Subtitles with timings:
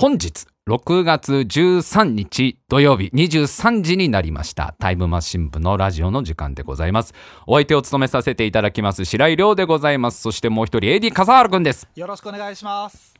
[0.00, 4.76] 本日6月13日土曜日23時になりました。
[4.78, 7.14] タイムマシン部のラジオの時間でございます。
[7.48, 10.20] お相手を務めさせていただきます白井亮でございます。
[10.20, 11.88] そしてもう一人 AD 笠原くんです。
[11.96, 13.12] よろしくお願いします。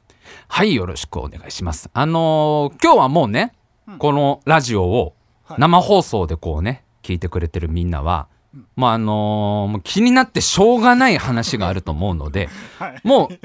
[0.47, 1.91] はいよろしくお願いします。
[1.93, 3.55] あのー今日はもうね、
[3.99, 5.17] このラジオを
[5.59, 8.29] 生放送でこうね聞いてくれてるみんなは、
[8.77, 12.49] まああのーもう気になってしょうがない話があると思うので、
[13.03, 13.39] もう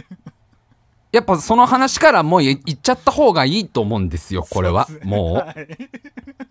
[1.13, 5.35] やっぱその話からもうい言っちゃった方がいいと思うんですよこれは、もう。
[5.35, 5.67] は い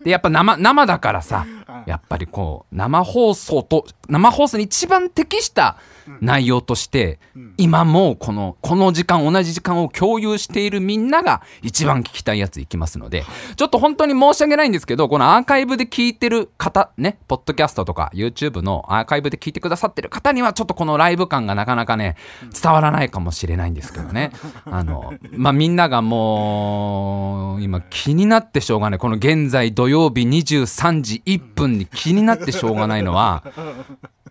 [0.03, 1.45] でやっぱ生生だからさ
[1.85, 5.77] やっぱりこう生放送と生放送に一番適した
[6.21, 7.19] 内容として、
[7.57, 13.23] 今もうこのこの時間同じ時間を共有しているみんなが一番聞きたいやついきますので
[13.55, 22.15] ちょっと本当に申し訳ないんですけどこのアーカイブで聞いてる方ねポッドキャストとか YouTube のアーカイブで聞いてくださってる方にはちょっとこのライブ感がなかなかね
[22.61, 24.31] 伝わらないかもしれないんですけどね。
[24.65, 28.99] あのまあみんながもう今気になってしょうがない。
[28.99, 33.43] この現在土曜日23時1分に気になってしょうがないのは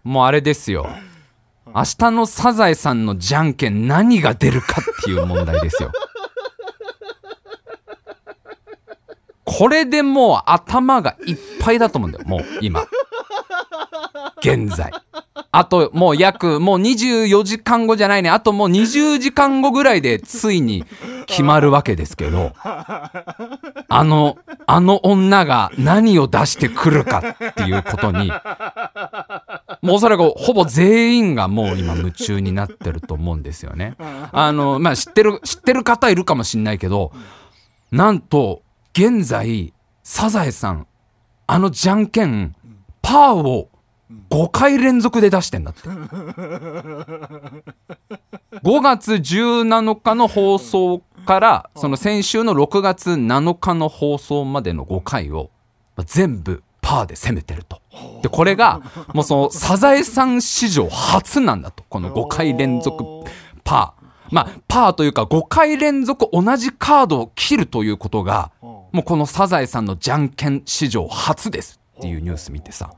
[0.04, 0.88] もうあれですよ
[1.74, 5.90] 明日のサザエさんのじゃんけん何が出るかっていう問題ですよ。
[9.44, 12.24] これでもう頭がいっぱいだと思うんだよ。
[12.26, 12.86] もう今。
[14.42, 14.92] 現在
[15.52, 20.84] あともう約もう24時間後じゃないねあともう20時間後ぐらいでついに
[21.26, 23.10] 決まるわけですけどあ
[24.04, 28.32] のあの女が何を出してくるかっていうことに
[29.82, 33.96] もうおそらくほぼ全員がもう今夢中になってると思うんですよね。
[34.32, 37.12] あのまあ知ってる知ってる方いるかもしんないけど
[37.90, 38.62] なんと
[38.94, 40.86] 現在サザエさん
[41.46, 42.54] あのじゃんけん
[43.02, 43.68] パーを
[44.30, 45.88] 5回連続で出してんだって。
[48.62, 55.50] 5月17日の放送からその先週の6月7日の放送までの5回を
[56.04, 57.80] 全部パーで攻めてると。
[58.22, 58.80] でこれが
[59.14, 61.84] もうそのサザエさん史上初なんだと。
[61.88, 63.04] この5回連続
[63.64, 64.02] パー。
[64.30, 72.92] まあパーというか5回連続同じカードを切るということがもうこのサザエさんのじゃんけん史上初ですっていうニュース見てさ。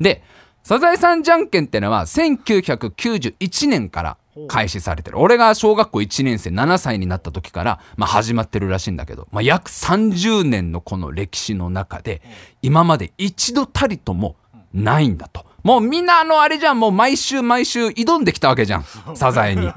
[0.00, 0.22] で
[0.64, 4.16] サザエさんじゃんけんってのは1991年から
[4.48, 5.20] 開始されてる。
[5.20, 12.22] 俺が小学校1年生7歳になった時から、まあ、始まってるらしいんだけど、まあ、約30年のこの歴史の中で
[12.62, 14.36] 今まで一度たりとも
[14.72, 15.44] ないんだと。
[15.64, 16.78] もうみんなあのあれじゃん。
[16.78, 18.84] もう毎週毎週挑んできたわけじゃん。
[19.14, 19.68] サザエに。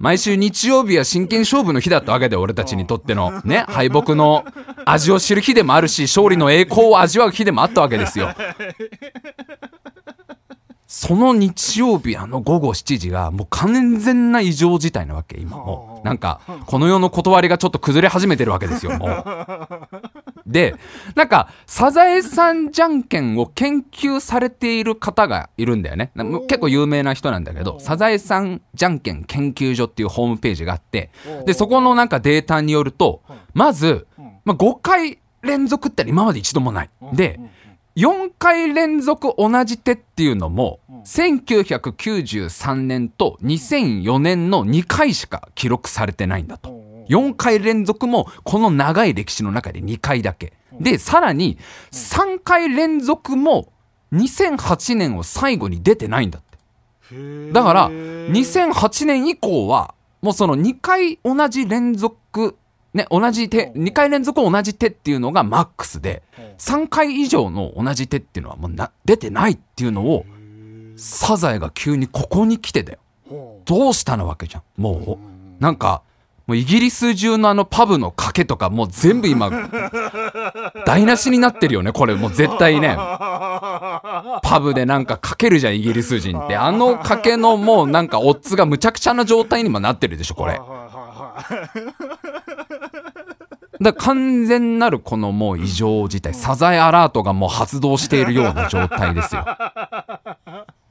[0.00, 3.40] 毎週日曜日は真剣勝負の日だったわけで俺たちにとっての。
[3.44, 4.44] ね敗北の
[4.84, 8.34] 味を知る日でもあるし勝利の栄光を味わう日でもあったわけですよ
[10.86, 16.06] その日曜日あの午後7時がもう完全な異常事態なわけ今もう。
[16.06, 19.24] なんかこの世の断りがちょっと崩れ始めてるわけですよもう。
[20.46, 20.76] で
[21.16, 26.12] なんかサザエさんじゃんけんを研究されている方がいるんだよね。
[26.14, 31.10] な結構有名な人なんだけどサザエさんじゃんけん研究所っていうホームページがあって
[31.46, 33.22] でそこのなんかデータによると
[33.54, 34.06] まず、
[34.44, 36.90] まあ、5回連続って今まで一度もない。
[37.12, 37.40] で
[37.96, 46.84] 4回連続同じ手っていうのも1993年と2004年の2回しか記録されてないんだと。
[47.08, 50.52] 4回連続もこの長い歴史の中で2回だけ。
[50.78, 51.56] でさらに
[51.90, 53.72] 3回連続も
[54.12, 57.52] 2008年を最後に出てないんだって。
[57.52, 62.58] だから2008年以降はもうその2回同じ連続
[62.96, 66.22] ね同じ手2回連続同じ手っていうのがマックスで
[66.58, 70.24] 3回以上の同じ手っていうのはもうな出てないっていうのを
[70.96, 72.98] サザエが急にここに来てだよ。
[73.64, 74.62] どうしたのわけじゃん。
[74.76, 75.18] も
[75.60, 76.02] うなんか
[76.46, 79.50] もうイギリス中のあのパブの賭けとかもう全部今
[80.86, 82.96] 台無しになってるよねこれもう絶対ね。
[84.42, 86.56] パブでなんか賭けるじゃんイギリス人って。
[86.56, 90.60] あの賭けのもうなんかオッズがむちゃくちゃな状態にもなってるでしょこれ
[93.80, 99.44] だ完全なるこのもう異常事態サザエアラートがもう発動しているような状態ですよ。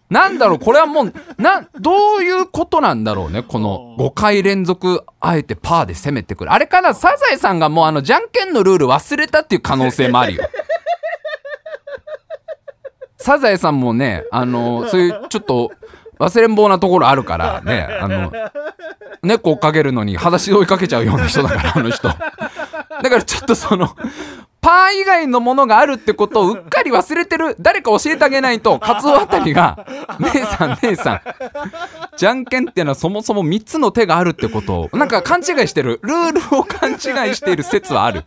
[0.10, 6.54] なんだろうこれはもうなどういうことなんだろうねこの5回連続あえてパーで攻めてくる。
[6.54, 10.48] あれかなサザエさんがもうあのじゃんけんのルール忘れたっていう可能性もあるよ。
[13.18, 15.72] サザエさんもねあのそういうちょっと
[16.20, 18.32] 忘れん坊なところあるからねあの
[19.24, 22.08] 猫追っかけるのに裸足で追いかけちゃうような人だからあの人
[23.02, 23.96] だからちょっとその
[24.66, 29.86] パー以外のものがあるってことをうっかり忘れてる誰か教えてあげないとカツオあたりが
[30.34, 31.22] 「姉さん姉さん
[32.18, 37.00] じゃんけんってのはそもそも3つの手があるってことをなんか勘違いしてるルールを勘違い
[37.36, 38.24] している説はある。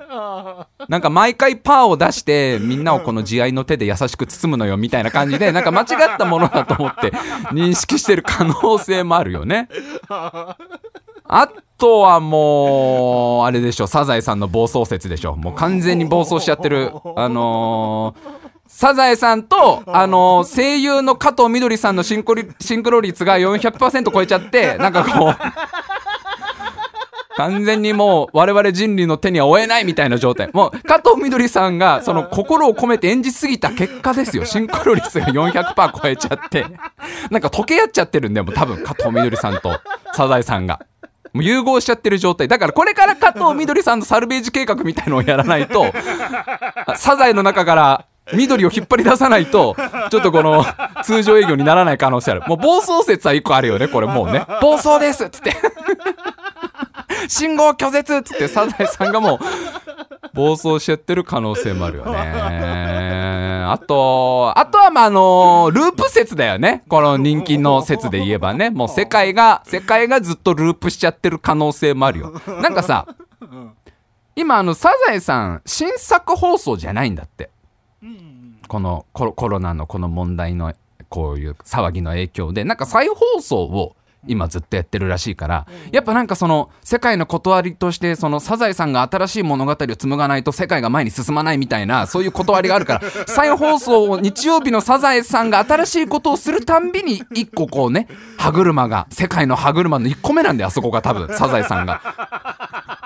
[0.88, 7.10] なんか毎回パーを出してみんなをこの慈愛の手で優しく包むのよみたいな感じでなんか間違ったものだと思って
[7.52, 9.68] 認識してる可能性もあるよね
[11.28, 15.36] あとはもう、あれでしょ、サザエさんの暴走説でしょ。
[15.36, 16.90] もう完全に暴走しちゃってる。
[17.16, 25.36] あのー、サザエさんと、あのー、声優の加藤みどりさんのシンコリシンクロ率が400%超えちゃって、なんかこう、
[27.36, 30.50] 完全にもう我々人類の手には負えないみたいな状態。
[30.52, 34.44] もう加藤みどりさんがその心を込めて演じすぎた結果ですよ。
[34.44, 36.66] シンクロ率が400%超えちゃって。
[37.30, 39.78] なんか溶け合っちゃってるんだよ、もう多分加藤みどりさんと
[40.14, 40.80] サザエさんが。
[41.32, 42.48] もう融合しちゃってる状態。
[42.48, 45.86] だからこれから加藤みどりさんのサルベージ計画みたいのをやらないと
[46.96, 49.76] サザエの中から緑を引っ張り出さないと
[50.10, 50.64] ちょっとこの
[51.02, 52.42] 通常営業にならない可能性ある。
[52.46, 54.44] もう暴走説は1個あるよねこれもうね。
[54.60, 55.56] 暴走ですっつって。
[57.28, 59.38] 信号拒絶っつってサザエさんがもう
[60.34, 63.07] 暴走しちゃってる可能性もあるよね。
[63.70, 66.84] あと、あとはまあ、あのループ説だよね。
[66.88, 68.70] この人気の説で言えばね。
[68.70, 72.40] もう世界が、世界がずっとループしちゃってる可能性もあるよ。
[72.46, 73.06] なんかさ、
[74.36, 77.50] 今あの、サザエさん、新作放送じゃないんだって。
[78.68, 80.74] このコロナのこの問題の
[81.08, 102.97] こういう騒ぎの影響で、なんか再放送を今ずっとやってるらしいからやっぱなんかその世界の断りとしてそのサザエさんが新しい物語を紡がないと世界が前に進まないみたいなそういう断りがあるから 再放送を日曜日のサザエさんが新しいことをするたんびに一個こうね歯車が世界の歯車の1個目なんだよあそこが多分サザエさんが。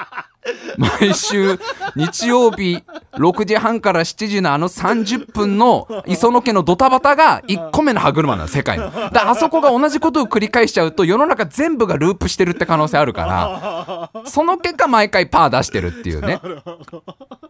[0.77, 1.59] 毎週
[1.95, 8.91] 日曜日6時半から7時のあの30分の磯野家のドタバタが1個目の歯車なの世界の。
[8.91, 16.41] だあそこが同じことを繰り返しちゃうと世の中全部がループしてるって可能性あるからその結果毎回パー出してるっていうね。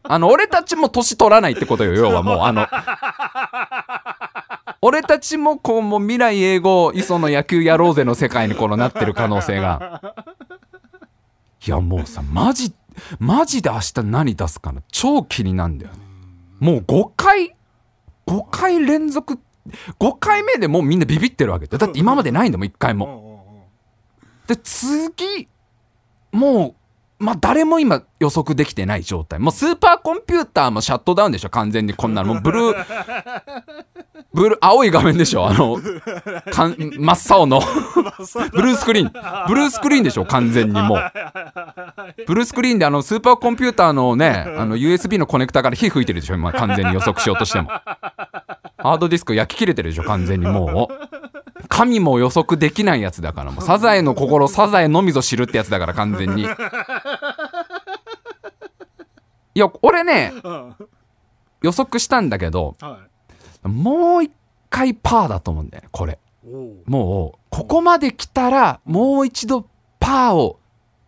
[0.04, 2.40] あの俺たちも年取らないってことよ要はもう。
[2.42, 2.66] あの
[4.82, 10.02] 俺たちもこうもう未来英語磯野野球やろうぜの世界にこのなってる可能性が。
[11.64, 12.72] いやもうさマジ
[13.18, 14.82] マジで明日何出すかな。
[14.90, 15.98] 超気になるんだよね。
[16.60, 17.56] もう5回
[18.26, 19.38] 5回連続
[19.98, 21.66] 5回目でもうみんなビビってるわけ。
[21.66, 23.68] だって今までないんだもん1回も。
[24.46, 25.48] で次
[26.32, 26.74] もう
[27.22, 29.38] まあ誰も今予測できてない状態。
[29.38, 31.50] もうスーパーコンピューターもシャットダウンでしょ。
[31.50, 32.34] 完全にこんなの。
[32.34, 32.84] もうブルー
[34.34, 35.46] ブルー青い画面でしょ。
[35.46, 35.78] あの
[36.50, 37.60] かん真っ青の。
[38.50, 39.12] ブルースクリーン。
[39.46, 40.24] ブルースクリーンでしょ。
[40.24, 41.12] 完全にもう。
[42.26, 46.34] ブルースクリーンであのスーパーコンピューターのねあの USB のコネクタから火吹いてるでしょ。
[46.34, 47.68] 今完全に予測しようとしても。
[47.68, 50.02] ハードディスク焼き切れてるでしょ。
[50.02, 51.21] 完全にもう
[51.72, 56.42] 神も予測できないやつだからもうサザエの心サザエのみぞ知るってやつだから完全に。
[59.54, 60.34] いや俺ね
[61.62, 62.76] 予測したんだけど、
[63.62, 64.32] もう一
[64.68, 66.18] 回パーだと思うんだよねこれ。
[66.84, 69.66] もうここまで来たらもう一度
[69.98, 70.58] パーを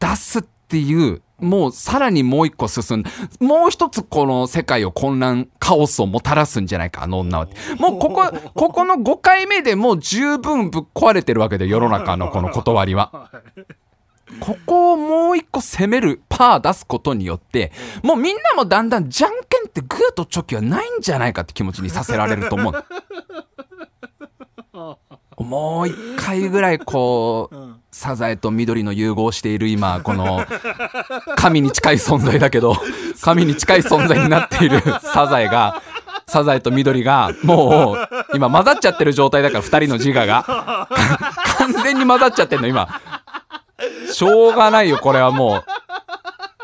[0.00, 3.04] 出すっていうもうさらにもう一個進ん
[3.40, 7.48] もう一つこの世界を混乱カオスをもたらすんじゃないかあの女は
[7.78, 13.30] もうここここの5回目でもう十分ぶっ壊れてるわけで世の中のこの断りは。
[14.40, 22.84] ここをもう一個攻めるパー出すことによってもうみんなもだんだんじゃんけんってグーとチョキはないんじゃないかって気持ちにさせられると思う。
[25.38, 27.56] もう一回ぐらいこう、
[27.90, 30.44] サザエと緑の融合している今この
[31.36, 32.76] 神に近い存在だけど
[33.20, 35.80] 神に近い存在になっているサザエが
[36.26, 40.88] サザエと緑がもう今混ざっちゃってる状態だから2人の自我が。
[41.58, 42.88] 完全に混ざっちゃってんの今。
[44.12, 45.64] しょうがないよこれはもう。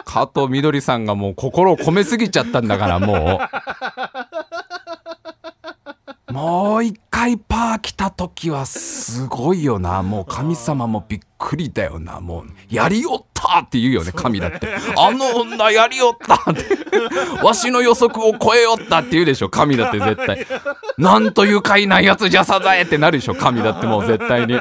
[0.05, 3.41] 加藤みどりさんがもう心を込めすぎちゃったんだからも
[6.29, 6.33] う。
[6.33, 10.03] もう一回パー来た時はすごいよな。
[10.03, 12.19] もう神様もびっくりだよな。
[12.19, 14.13] もうやりよったって言うよね。
[14.15, 14.69] 神だって。
[14.97, 16.65] あの女やりよったって。
[17.45, 20.47] わしの予測を超えよったって言うでしょ神だって絶対。
[20.97, 24.59] なんと愉快なやつじゃサザエってなるでしょ神だってもう絶対に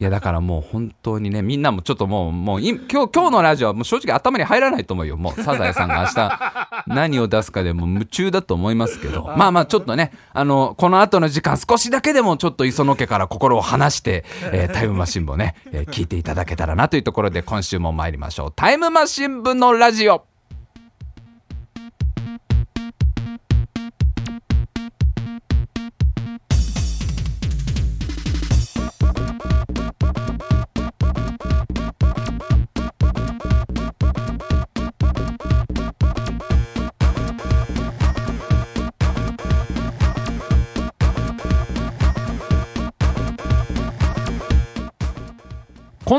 [0.00, 5.16] いやだからもう本当にねみんなもちょっともうもう今日今日のラジオはもう正直頭に入らないと思うよ。
[5.16, 9.24] もうサザエさんが明日 何を出すかでも夢中だと思いますけど。
[9.36, 18.52] まあまあちょっとねあのこの後の時間少しだけでもちょっと磯野家から心を離して、えー、タイムマシン部をね、えー、聞いていただけたらなというところで今週も参りましょう。
[18.54, 20.27] タイムマシン部のラジオ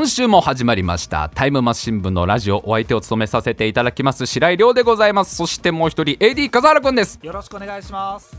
[0.00, 1.28] 今週も始まりました。
[1.34, 5.36] タイムマシン部のラジオお相手を務めさせていただきます白井亮でございます。
[5.36, 7.18] そしてもう一人 AD 笠原くんです。
[7.22, 8.34] よろしくお願いします。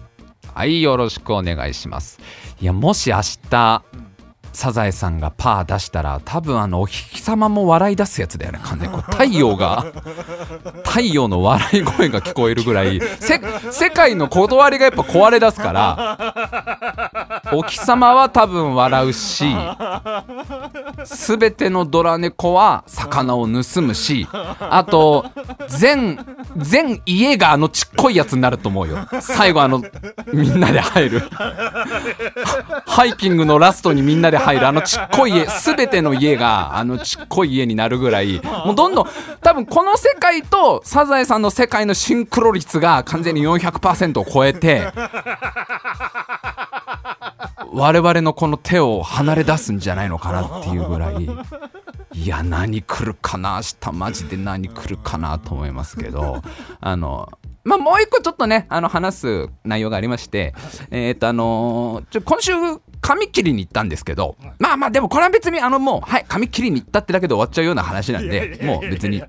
[0.55, 2.19] はいよろしくお願いします。
[2.59, 3.83] いやもし明日
[4.53, 9.85] サザエさんがパー出したら多分あのお日様も笑い出すやつだよね完全にこう太陽が
[10.83, 13.39] 太陽の笑い声が聞こえるぐらいせ
[13.71, 19.45] 世界の断りがやっぱ壊れ出すからお日様は多分笑うし
[21.05, 25.25] 全てのドラ猫は魚を盗むしあと
[25.67, 26.19] 全
[26.57, 29.07] 全家があのちっこいやつになると思うよ。
[29.21, 29.81] 最後あの
[30.33, 31.19] みんなで入る。
[32.85, 38.41] ハイキングのラストにみんなで入るあのちっこい家全ての家があのちっこい家になるぐらい。
[38.65, 39.07] もうどんどん
[39.41, 44.91] 多分この世界とサザエさんの世界のシンクロ率が完全に400%を超えて
[47.73, 51.29] 我々のこの手を離れ出すんじゃないのかなっていうぐらい。
[52.13, 56.41] いや何来るかな明日マジで何来るかなと思いますけど。
[56.81, 57.29] あの
[57.63, 60.53] まあもう一個ちょっとねあの話す内容がありまして
[60.89, 62.51] えっ、とあのちょ今週
[63.01, 69.23] 髪切りに行ったんですけどまあまあでもこれは別にあのもうはい髪切りに行ったってだけで終わっちゃうような話なんでもう別に。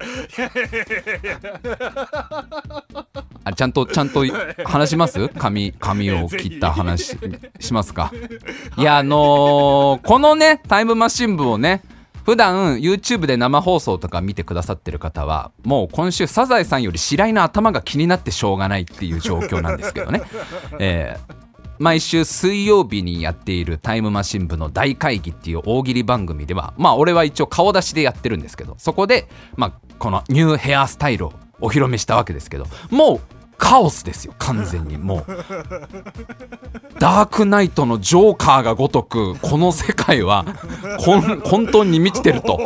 [3.44, 4.24] あちゃんとちゃんと
[4.64, 5.28] 話します？
[5.30, 7.16] 髪髪を切った話
[7.58, 8.12] しますか？
[8.78, 11.82] いやあのーこのねタイムマシン部をね
[12.24, 20.22] 普段 YouTube で生放送とか見てくださってる方はもう今週サザエさんより白井の頭が気になってしょうがないっていう状況なんですけどね、
[20.78, 21.42] えー
[21.78, 33.20] 毎週水曜日にやっているタイムマシン部の大会議っていう大喜利番組ではまあ俺は一応顔出しでやってるんですけどそこで、まあ、このニューヘアスタイルをお披露目したわけですけどもう
[33.62, 35.24] カオスですよ完全にもう。
[36.98, 40.44] ダークナイトのジョーカーがごとくこの世界は
[40.98, 42.58] ほん本当に満ちてると。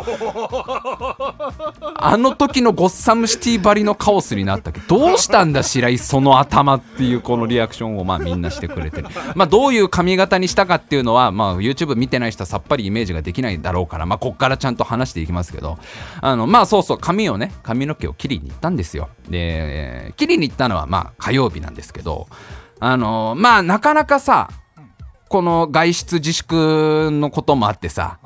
[1.95, 9.07] あの時のゴッサムシティばりのカオスになったけどどうしたんだ白井その頭っていうこのリアクションをまあみんなしてくれてる。
[9.35, 15.77] まあどういう髪型にしたかっていうのはまあ YouTube 見てない人はさっぱりイメージができないだろうからまあこっからちゃんと話していきますけど。
[16.21, 19.09] あのまあそうそう髪をね髪の毛を切りに行ったんですよ。
[19.29, 22.27] で切りに行ったのはまあ火曜日なんですけど
[22.79, 24.49] あのまあなかなかさ
[25.29, 28.19] この外出自粛のこともあってさ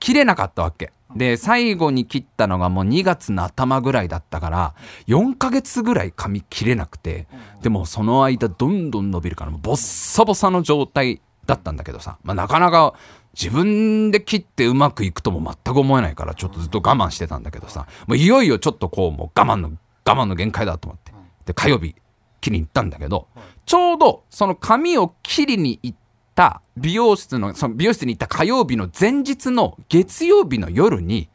[0.00, 0.92] 切れなかったわけ。
[1.16, 4.74] で最後に切ったのがもう2月の頭ぐらいだったから
[5.06, 7.26] 4ヶ月ぐらい髪切れなくて
[7.62, 12.92] でもその間どんどん伸びるからボッサボサの状態だったんだけどさ、まあ、なかなか
[13.32, 19.70] 自分で切ってうまくいくとも全く思えないからちょっとずっと我慢してたんだけどさもういよいよちょっとこうもう我慢の
[20.04, 21.12] 我慢の限界だと思って。
[21.46, 21.94] で火曜日
[22.40, 23.28] 切りに行ったんだけど
[23.66, 25.98] ちょうどその髪を切りに行っ
[26.34, 31.28] た美容室のその美容室に行った火曜日の前日の月曜日の夜に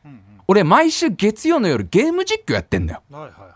[0.48, 3.01] 俺毎週月曜の夜ゲーム実況やってんだよ。
[3.12, 3.55] はいはいはいは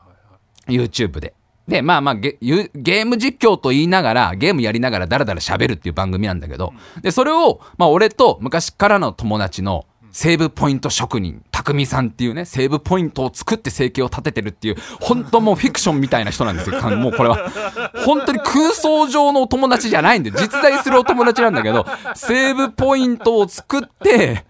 [0.67, 0.87] い。
[0.87, 1.33] YouTube で。
[1.67, 16.81] で、まあまあゲ、ゆゲーム実況と言いながら、ゲームやりながらダラダラ喋るっていう番組なんだけど、で、それを、まあ俺と昔からの友達のセーブポイント職人、匠さんっていうね、セーブポイントを作って生計を立ててるっていう、本当もうフィクションみたいな人なんですよ。
[16.97, 17.51] もうこれは。
[18.05, 21.85] 本当に空想上のお友達じゃないんで、実在するお友達なんだけど、
[22.15, 24.45] セーブポイントを作って、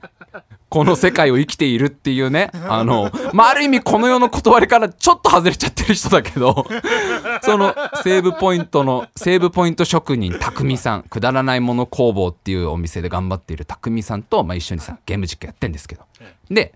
[0.70, 6.68] この世界を生きているっていうね、 あの、まあ、ある意味この世の断りからちょっと外れちゃってる人だけど、
[7.42, 16.02] そのセーブポイントの、セーブポイント職人、匠さん、くだらないもの工房っていうお店で頑張っている匠さんと、まあ、一緒にさ、ゲーム実況やってんですけど。
[16.50, 16.74] で、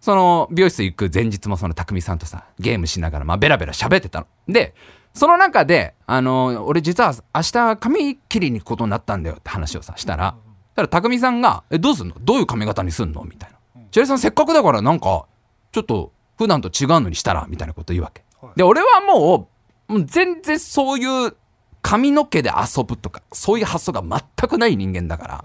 [0.00, 4.26] その美容室行く前日もその匠さんとさ、ゲームしながら、まあ、ベラベラ喋ってたの。
[4.48, 4.74] で、
[5.14, 10.34] その中で、あの、俺実は明日髪切りに行くことになったんだよって話をさ、したら、
[10.74, 12.14] たら匠さんが「えどうすんの？
[12.20, 13.56] どういう髪型にすんの?」みたいな
[13.92, 15.26] 「千里さんせっかくだからなんか
[15.72, 18.22] ちょっと普段と違うのにしたら」みたいなこと言うわけ。
[18.56, 19.48] で俺はも
[19.88, 21.36] うもう全然そういう
[21.82, 25.44] 髪の毛で遊ぶとかそういう発想が全くない人間だから。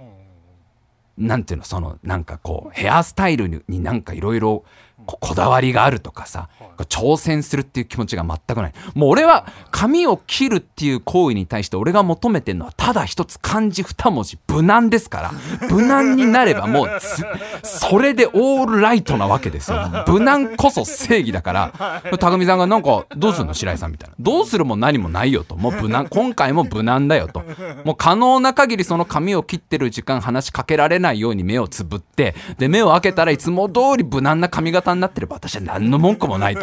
[1.18, 1.66] なんていうの？
[1.66, 4.64] そのなんかこうヘアスタイルにになんかいろいろ
[5.06, 6.50] ここだわりがあるとかさ
[6.86, 8.74] 挑戦するっていう気持ちが全くない。
[8.94, 15.32] もう俺は髪を切るっていう行為に対して俺が求めてるのはただ一つ漢字二文字無難ですから。
[15.70, 17.26] 無難になればもうつ
[17.64, 19.78] それでオールライトなわけですよ。
[20.08, 22.02] 無難こそ正義だから。
[22.20, 24.16] 匠さんがなんかどうするの白井さんみたいな。
[24.20, 25.56] どうするも何もないよと。
[25.56, 27.44] もう無難 今回も無難だよと。
[27.84, 32.36] もう可能な限りその髪を切ってる時間話しかけられないように目をつぶって。
[32.58, 36.62] で目を開けたらいつも通り無難な髪型型になってれば私は何の文句もないと。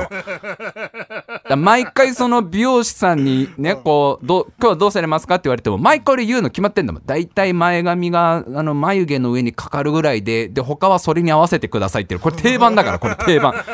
[1.48, 7.02] だ毎回その美容師さんにね、こう、ど今日はどうされますかって言われても、毎回俺言うの決まってんだもん。
[7.04, 12.20] 大体前髪が、あの、眉毛の上にかかるぐらいで、で、他はそれに合わせてくださいっていう。
[12.20, 13.54] これ定番だから、これ定番。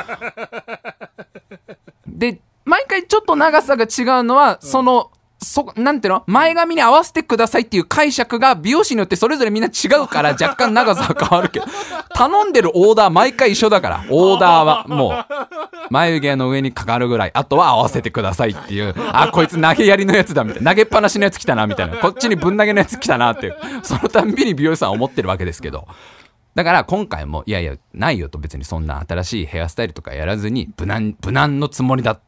[2.06, 5.10] で、毎回ちょっと長さが違うのは、その、
[5.42, 6.24] そ、なんていうの？
[6.26, 11.66] 前髪に合わせてくださいっていう解釈が美容師によってそれぞれみんな違うから 若干長さは変わるけど、
[12.14, 15.26] 頼んでるオーダー毎回一緒だから、 オーダーはもう、
[15.90, 25.86] 眉毛の上にかかるぐらい、あとは合わせてくださいっていう、あ、こいつ投げやりのやつだみたいな、投げっぱなしのやつ来たなみたいな、こっちにぶん投げのやつ来たなっていう、そのたんびに美容師さんは思ってるわけですけど。
[26.54, 32.20] だから今回も、いやいや、ないよと別にそんな新しいヘアスタイルとかやらずに、無難、無難のつもりだっ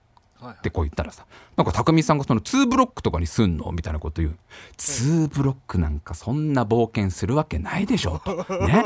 [0.62, 1.25] てこう言ったらさ、
[1.56, 4.37] なんか匠さんがその2ブロックとかにすんのみたいなこと言う。
[4.76, 8.34] 2ブロックなんかそんな冒険するわけないでしょと。
[8.66, 8.84] ね。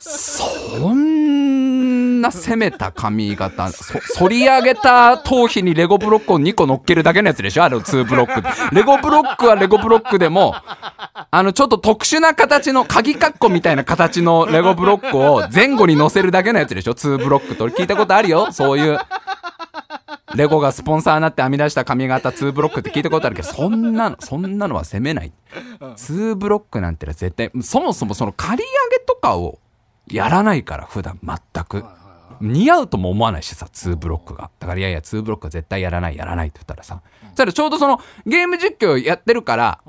[0.00, 7.64] そんな攻めた髪型、そ反り上げた頭皮にレゴブロックを2個乗っけるだけのやつでしょ？
[7.64, 8.74] あの2ブロック。
[8.74, 10.54] レゴブロックはレゴブロックでも、
[11.30, 18.50] あのちょっと特殊な形の鍵カッコみたいな形のレゴブロックを前後に乗せるだけのやつでしょ ?2 ブロックって俺聞いたことあるよ？
[18.50, 18.98] そういう。
[20.34, 25.32] レゴがスポンサーになって編み出した髪型2ブロックって聞いたことあるけど、そんなの、そんなのは攻めない。
[25.80, 29.58] 2ブロックなんてのは絶対、そもそもその刈り上げとかを
[30.08, 31.84] やらないから、普段全く。
[32.40, 34.50] 似合うとも思わないしさ、2ブロックが。
[34.58, 37.00] だからいやいや、2ブロックは絶対やらない、やらないって言ったらさ。
[37.22, 39.80] そしたらちょうどそのゲーム実況やってるから、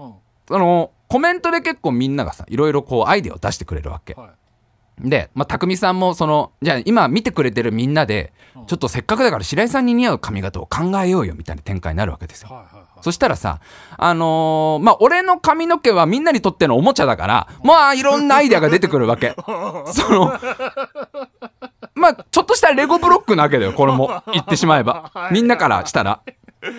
[0.48, 4.16] そのコメントで結構みんながさ、いろいろこうアイデアを出してくれるわけ。
[5.00, 8.34] で、まあ、匠さんもその、じゃあ今見てくれてるみんなで、
[8.68, 12.50] ちょっとせっかくだから白井さんに似合う髪型を考えようよみたいな展開になるわけですよ。
[13.02, 13.60] そしたらさ、
[13.98, 19.36] あのーまあ、俺の髪の毛はみんなにとってのおもちゃだから、まあ、いろんなアイデアが出てくるわけ。
[19.92, 20.34] その、
[21.94, 24.24] まあ、ちょっとしたレゴブロックなわけだよ、これも。
[24.34, 25.12] 言ってしまえば。
[25.32, 26.22] みんなからしたら。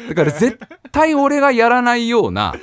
[0.08, 0.58] だから絶
[0.92, 2.54] 対俺がやらないような、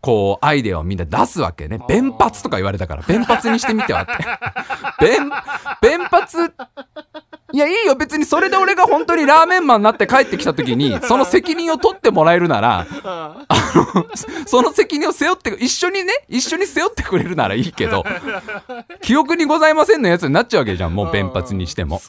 [0.00, 1.80] こう、アイデアをみんな出すわけね。
[1.88, 4.12] 弁髪とか言われたから、弁髪にしてみてはって。
[5.04, 5.30] 弁、
[5.80, 6.26] 弁髪、
[7.54, 7.94] いや、いいよ。
[7.94, 13.46] 別にそれで俺が本当にラーメンマンになって帰ってきた時に、 その責任を取ってもらえるなら、 あ
[13.94, 14.06] の、
[14.44, 18.04] その責任を背負って、一緒にね、一緒に背負ってくれるならいいけど、
[19.02, 20.94] 記憶にございませんのやつになっちゃうわけじゃん。
[20.96, 22.02] もう弁髪にしても。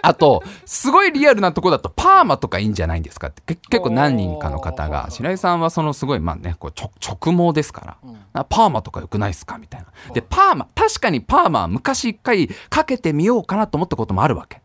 [0.00, 7.98] あと、すごいリアルなとこだと、パーマとかいいんじゃないんですかって、け結構何人かの方が、白井さんはそのすごい、まあね、こう直直毛ですか
[8.34, 10.12] ら、パーマとか良くないですかみたいな。
[10.14, 14.62] で、パーマ、確かにパーマは昔一回かけてみようかなと思ったこともあるわけ。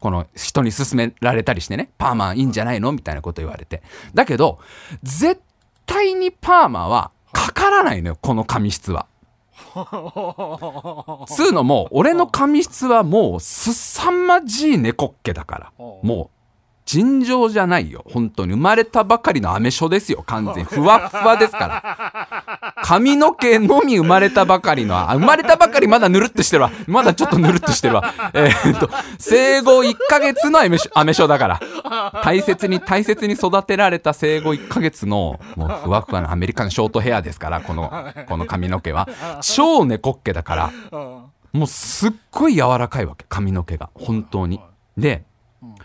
[0.00, 3.82] この人に勧められたりしてね、パーマンいいんじゃないのみたいなこと言われて。
[4.14, 4.58] だけど、
[5.02, 5.40] 絶
[5.86, 9.06] 対にパーマはかからないのよ、この髪質は。
[11.28, 15.72] つうのも、俺の髪質はもうすさまじい猫っ毛だから。
[15.78, 16.39] もう、
[16.90, 18.04] 尋常じゃないよ。
[18.10, 18.54] 本当に。
[18.54, 20.64] 生まれたばかりのアメ書ですよ、完全。
[20.64, 22.74] ふわっふわですから。
[22.82, 26.72] 髪の毛のみ生まれたばかりの、生まれたばかりまだぬるっとしてるわ。
[26.88, 28.12] まだちょっとぬるっとしてるわ。
[28.34, 31.60] えーっと、生後1ヶ月のアメ書アメ書だから。
[32.24, 37.92] 大切に、大切に育てられた生後1ヶ月の、もうふわふわなアメリカンショートヘアですから、この、
[38.28, 39.08] この髪の毛は。
[39.42, 40.72] 超猫っ毛だから、
[41.52, 43.90] もうすっごい柔らかいわけ、髪の毛が。
[43.94, 44.60] 本当に。
[44.98, 45.24] で、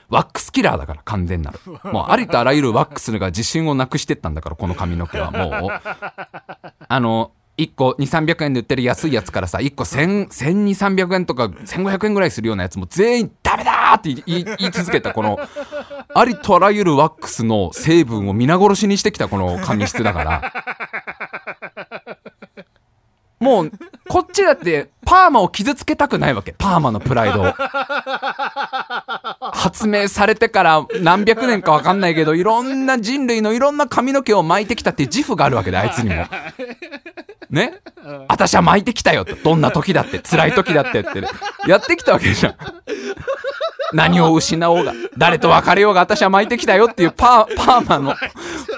[0.10, 1.60] ワックスキラーだから完全なる。
[1.92, 5.70] もうありとあらゆるワックスが自信をなくしてったんだから、この髪の毛はもう。
[6.88, 15.40] あの、1個2、300円で売ってる安いやつからさ、1個1000、1200、300円とか1500円ぐらいするようなやつも全員ダメだーって言い言い続けたこの、
[16.14, 20.54] ありとあらゆるワックスの成分を皆殺しにしてきたこの髪質だから。
[23.40, 23.72] もう、
[24.08, 26.54] こっちだって、パーマを傷つけたくないわけ。
[26.58, 27.54] パーマのプライドを。
[29.54, 36.26] 発明されてから何百年かわかんないけど、いろんな人類のいろんな髪の毛を巻いてきたっていう自負があるわけで、あいつにも。
[37.50, 37.74] ね？
[38.28, 39.36] 私は巻いてきたよと。
[39.36, 41.10] どんな時だって、辛い時だってって、
[41.68, 42.56] やってきたわけじゃん。
[43.94, 48.16] 何を失おうが、誰と別れようが私は巻いてきたよっていうパー、パーマの、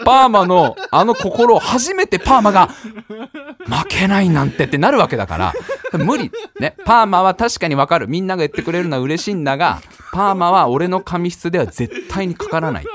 [0.06, 5.54] パーマのあの心を初めてパーマが負けないなんてってなるわけだから、
[5.94, 6.32] 無理。
[6.60, 6.76] ね。
[6.86, 8.08] パーマは確かにわかる。
[8.08, 12.86] みんなが言ってくれるのは嬉しいんだが、パーマは俺の髪質では絶対にかからない。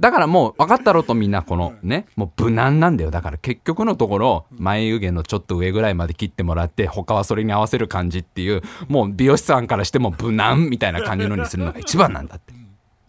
[0.00, 3.10] だからもう分かったろとみんなこのね、もう無難なんだよ。
[3.10, 12.54] だから結局のところ、眉毛のちょっと上ぐらいまで切ってもらって、他はそれに合わせる感じっていう、もう美容師さんからしても無難みたいな感じのにするのが一番なんだって。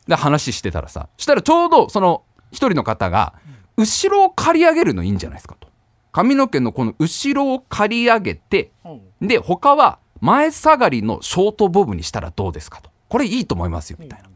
[0.06, 3.36] で、話してたらさ、したらちょうどその一人の方が、
[3.78, 5.70] 後ろを刈り上げるのいいんじゃないですかと。
[6.12, 8.74] 髪の毛のこの後ろを刈り上げて、
[9.22, 12.92] で、他は前下がりのショートボブにしたらどうですかと。
[13.08, 14.31] これいいと思いますよみたいな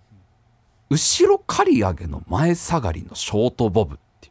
[0.90, 4.30] 後ろ刈り上げの前下がりのショートボブって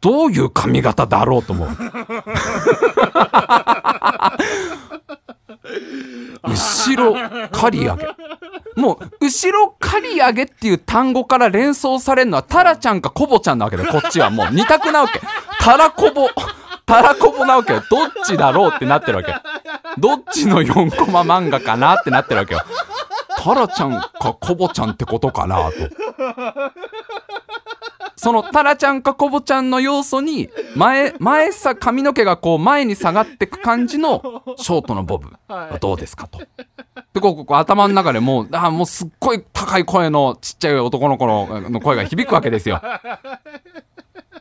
[0.00, 1.68] どういう髪型だろうと思う。
[6.42, 7.14] 後ろ
[7.50, 8.06] 刈り上げ。
[8.76, 15.20] もう後ろ刈り上げっていう単語から連想されるのはタラちゃんかコボちゃんなわけだよこっちはもう二択なわけ。
[15.60, 16.28] タラコボ。
[16.84, 17.82] タラコボなわけよ。
[17.90, 19.34] どっちだろうってなってるわけ
[19.98, 22.60] どっちの4コマ漫画かなってなってるわけよ
[23.46, 25.72] タラちゃんかコボちゃんってことかなと
[28.16, 36.40] そのタラちゃんかコボちゃんの要素に前前さ髪の毛がこう前に下がってく感じのショートのボブはどうですかと。
[37.14, 42.82] でこうこう頭の中でもうあもうすっごい高い声のちっちゃい男の子のの声が響くわけですよ。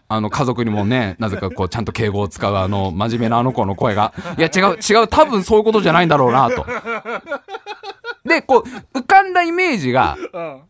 [0.08, 6.66] あの家族にもねなぜかこうちゃんと敬語を使うあの真面目なあの子の声がいや違う違う多分そういうことじゃないんだろうなと。
[8.26, 10.62] でこう浮かんだイメージがうん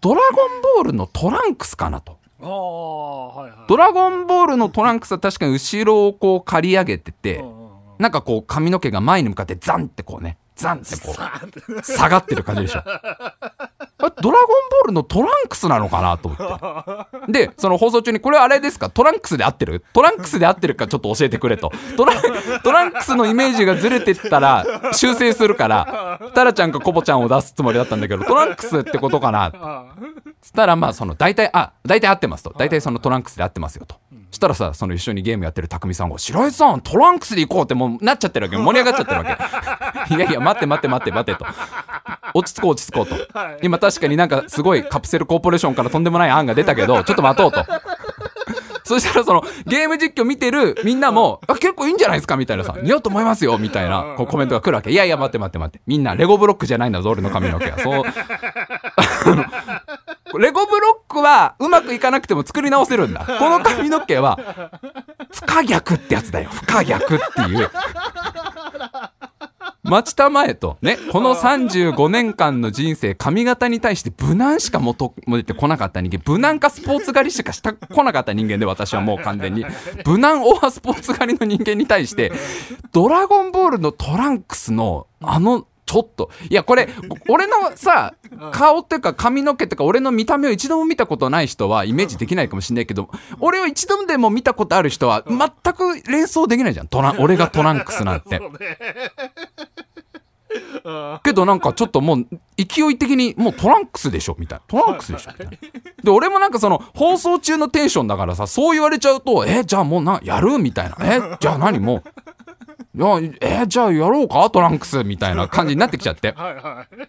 [0.00, 2.18] ドラゴンボールのトランクスかなと。
[2.42, 7.44] ああはいはいドラゴンボールのトランクスは確かに後ろをこう刈り上げてて
[7.98, 11.14] なんかこう髪の毛が前に向かってザンってこうねザンってこ
[11.68, 12.82] う下がってる感じでしょ。
[14.10, 17.32] ドラゴンボールのトランクスなのかなと思って。
[17.32, 18.90] で、その放送中に、これはあれですか？
[18.90, 19.84] トランクスで合ってる？
[19.92, 21.70] トランクスで合ってるかちょっと教えてくれと。
[21.96, 22.14] トラ
[22.62, 29.52] トランクスのイメージがずれてったら修正するから、タラちゃんかコボちゃんを出すつもりだったんだけど、トランクスってことかな？
[30.40, 32.52] つったらまあその大体あ大体合ってますと。
[32.58, 33.96] 大体そのトランクスで合ってますよと、
[34.30, 38.56] したらさその一緒にゲームやってる匠さんが「白井さんトランクスで行こう」ってもうなっちゃってるわけ。
[38.56, 39.36] 盛り上がっちゃってるわ
[40.08, 40.14] け。
[40.14, 41.46] いやいや待って待って待って待ってと。
[42.34, 43.58] 落ち着こう落ち着こうと、はい。
[43.62, 47.64] 今確かになんかすごいカプセルコーポレーションからとんでもない案が出たけど ちょっと待とうと。
[48.84, 54.90] そしたらそのゲーム実況見てるみんなも「あ結構いいんじゃないですか」みたいなさ「似合うと思いますよ」みたいなこうコメントが来るわけ。
[54.90, 55.80] いやいや待って待って待って。
[55.86, 57.78] みんなレゴブロックじゃないんだぞ俺の髪の毛は。
[57.78, 58.04] そう。
[60.38, 63.24] レゴブロックはうまくいかなくても作り直せるんだ。
[63.38, 64.38] この髪の毛は、
[65.30, 66.48] 不可逆ってやつだよ。
[66.50, 67.70] 不可逆っていう。
[69.92, 79.66] 待ちたまえと、ね、この35年間の人生、髪型に対して無難しか求めてこなかった人間、無難かスポーツ狩りしかしてこなかった人間で、私はもう完全に。
[80.06, 82.32] 無難オアスポーツ狩りの人間に対して、
[82.92, 86.88] ドラゴンボールのトランクスの、あの、ちょっと、いや、これ、
[87.28, 88.14] 俺のさ、
[88.50, 96.88] 顔っていうか髪の毛っていうか、俺の見た目を一度も見たことない人はイメージできないかもしれないけど、俺を一度でも見たことある人は、全く連想できないじゃん。
[96.88, 98.40] トラン俺がトランクスなんて。
[101.22, 104.64] けどなんかちょっともう勢い的にもうトランクスでしょみたいな。
[104.66, 105.52] トランクスでしょみたいな。
[106.02, 110.58] で俺もなんかその放送中のテンションだからさそう言われちゃうとえじゃあもうなやる？
[110.58, 110.96] みたいな。
[111.00, 112.02] えじゃあ何も
[112.94, 112.98] う？
[112.98, 114.48] いやえじゃあやろうか？
[114.50, 116.32] トランクスみたいな感じになってきちゃって。
[116.32, 117.08] はいはい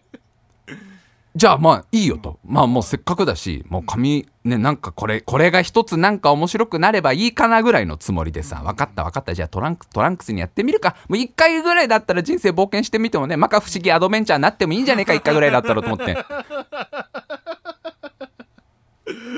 [1.36, 2.40] じゃあまあいいよと。
[2.46, 9.34] まあもうせっかくだしもう髪ねなんかこれこれが一つなんか面白くなればいいかなぐらいのつもりでさ分かった分かった。
[9.34, 10.96] じゃあトランクトランクスにやってみるか。
[11.10, 16.18] もう一回ぐらいだったら人生冒険してみてもね摩訶不思議アドベンチャーになってもいいんじゃねえか一回ぐらいだったらと思って。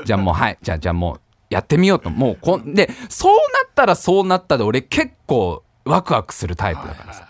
[0.05, 0.57] じゃあもうはい。
[0.61, 2.09] じゃあじゃあもうやってみようと。
[2.09, 7.25] もうこんでそうなったらそうなったで俺結構ワクワクするタイプだからさ。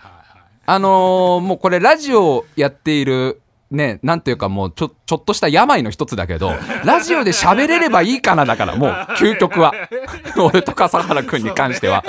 [0.67, 6.53] あのーもうこれラジオやっているね、なんていうかもうちょ、ちょっとした病の一つだけど、
[6.85, 9.73] ラジオで喋れればいいかなだから、もう究極は。
[10.37, 12.03] 俺と笠原くんに関しては。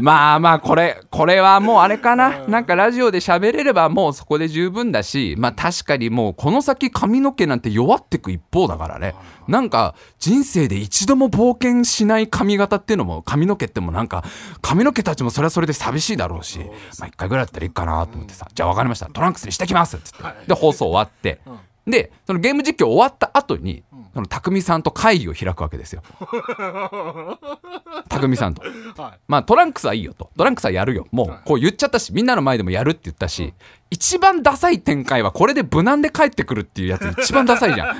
[0.00, 2.46] まあまあ、これ、これはもうあれかな。
[2.46, 9.14] なんかラジオで喋れればもうそこで十分だし、まあ確かにもうこの先髪の毛なんて弱ってく一方だからね。
[9.48, 14.24] なんか人生で一度も冒険しない髪型っていうのも、髪の毛ってもなんか、
[14.62, 16.60] 髪の毛たちもそれはそれで寂しいだろうし、
[16.98, 19.06] まあ一回ぐらいだったらいいかなと思ってさ、じゃあ分かりました。
[19.06, 20.22] トランクスにしてきますっつって。
[20.46, 21.40] で、放送終わって。
[21.86, 26.02] で、そのゲーム実況終わった後に、その匠さんと会議を開くわけですよ。
[28.08, 28.62] 匠さんと。
[28.62, 28.68] は
[29.14, 30.30] いまあトランクスはいいよと。
[30.36, 31.06] トランクスはやるよ。
[31.12, 33.54] もうこう言っちゃったし、みんなの前でもやるって言ったし、
[33.90, 37.88] 一番ダサい展開はこれで無難で帰ってくるっていうやつ一番ダサいじゃん。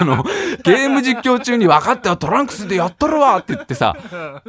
[0.00, 0.24] あの、
[0.64, 3.96] ゲーム実況中に分かったよ、トランクスでやっとるわって言ってさ、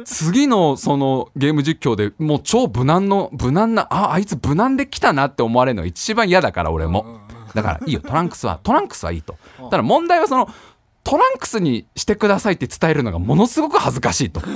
[0.04, 7.20] 次のそのゲーム実況でもう超無難の、無難な、あ、あいつ無難で来たなって思われるのが一番嫌だから俺も。
[7.54, 9.36] だからいいよ、トランクスは、トランクスはいいと。
[9.70, 10.48] ただ問題はその、
[11.04, 14.40] トランクスにしてくださいって伝えるのがものすごく恥ずかしいと。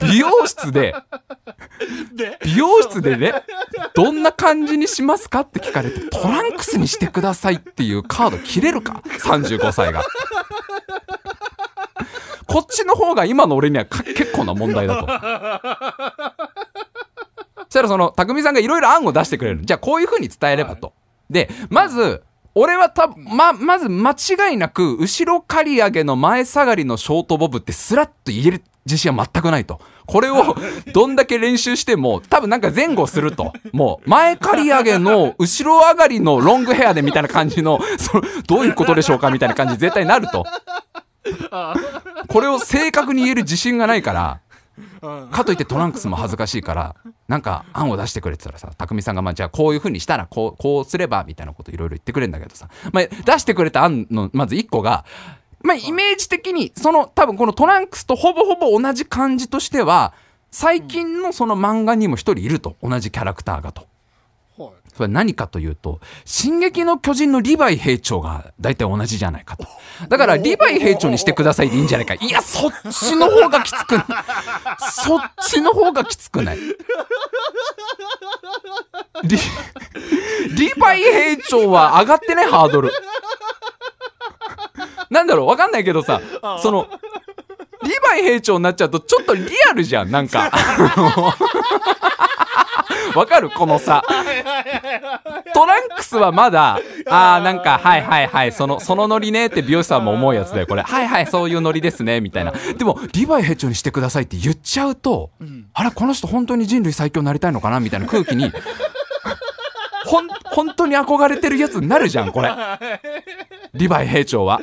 [0.00, 0.94] 美容室で、
[2.14, 2.38] で？
[2.44, 3.44] 美容室でね、
[3.94, 10.02] どんな感じにしますかって聞かれて、トランクスにしてくださいっていうカード切れるか ?35 歳が。
[12.46, 15.06] こっちの方が今の俺にはか結構な問題だと。
[15.06, 15.12] そ
[17.70, 20.92] したしたらその匠さんがいろいろ案を出してくれるじゃあこういうふうに伝えればと、
[21.30, 22.22] でまず
[22.54, 29.80] 俺はたままず間違いなく後ろ刈り上げの前下がりのショートボブってスラッと言える自信は全くないと。
[30.06, 30.56] これを
[30.92, 33.52] どんだけ練習しても多分なんか前後すると。
[33.72, 40.44] もう前刈り上げの後ろ上がりのロングヘアでみたいな感じのそのどういうことでしょうかみたいな感じ絶対なると。
[42.28, 44.40] これを正確に言える自信がないから。
[44.46, 44.51] うん
[45.02, 46.96] かといってトランクスも恥ずかしいから
[47.28, 55.04] なんか案を出してくれてたらさ匠さんがまあじゃあこういうふうにしたらこうこうすればみたいなこといろいろ言ってくれるんだけどさ、まあ、出してくれた案のまず1個が、
[55.62, 60.14] まあ、イメージ的にその多分このトランクスとほぼほぼ同じ感じとしては
[60.52, 62.76] 最近のその漫画にも1人いると。
[62.82, 63.86] 同じキャラクターがと。
[64.92, 69.66] はいそれは何かというと「進撃の巨人」のリヴァイ兵長が大体同じじゃないかと。
[70.08, 72.14] だからリヴァイ兵長にしてくださいでいいんじゃないか。
[72.14, 74.06] いやそっちの方がきつくない。
[74.80, 76.58] そっちの方がきつくない。
[79.24, 79.38] リ
[80.56, 82.90] リヴァイ兵長は上がってねハードル。
[85.10, 86.20] なんだろうわかんないけどさ
[86.60, 86.88] その
[87.82, 90.50] リヴァイ兵長になっちゃうとちょっとリアルじゃんなんか
[93.14, 93.50] わかる？
[93.50, 94.02] このさ
[95.54, 100.82] トランクスはまだ、ああ、なんか、はいはいはい、その、そのノリねって美容師さんも思うやつだよ、これ。
[100.82, 102.52] はいはい、そういうノリですね、みたいな。
[102.52, 105.30] でも、リヴァイ兵長にしてくださいって言っちゃうと、
[105.74, 108.50] あれ、この人本当に人類最強になりたいのかなみたいな空気に、
[110.12, 112.50] ほん、本当に憧れてるやつになるじゃん、これ。
[113.72, 114.60] リヴァイ兵長は。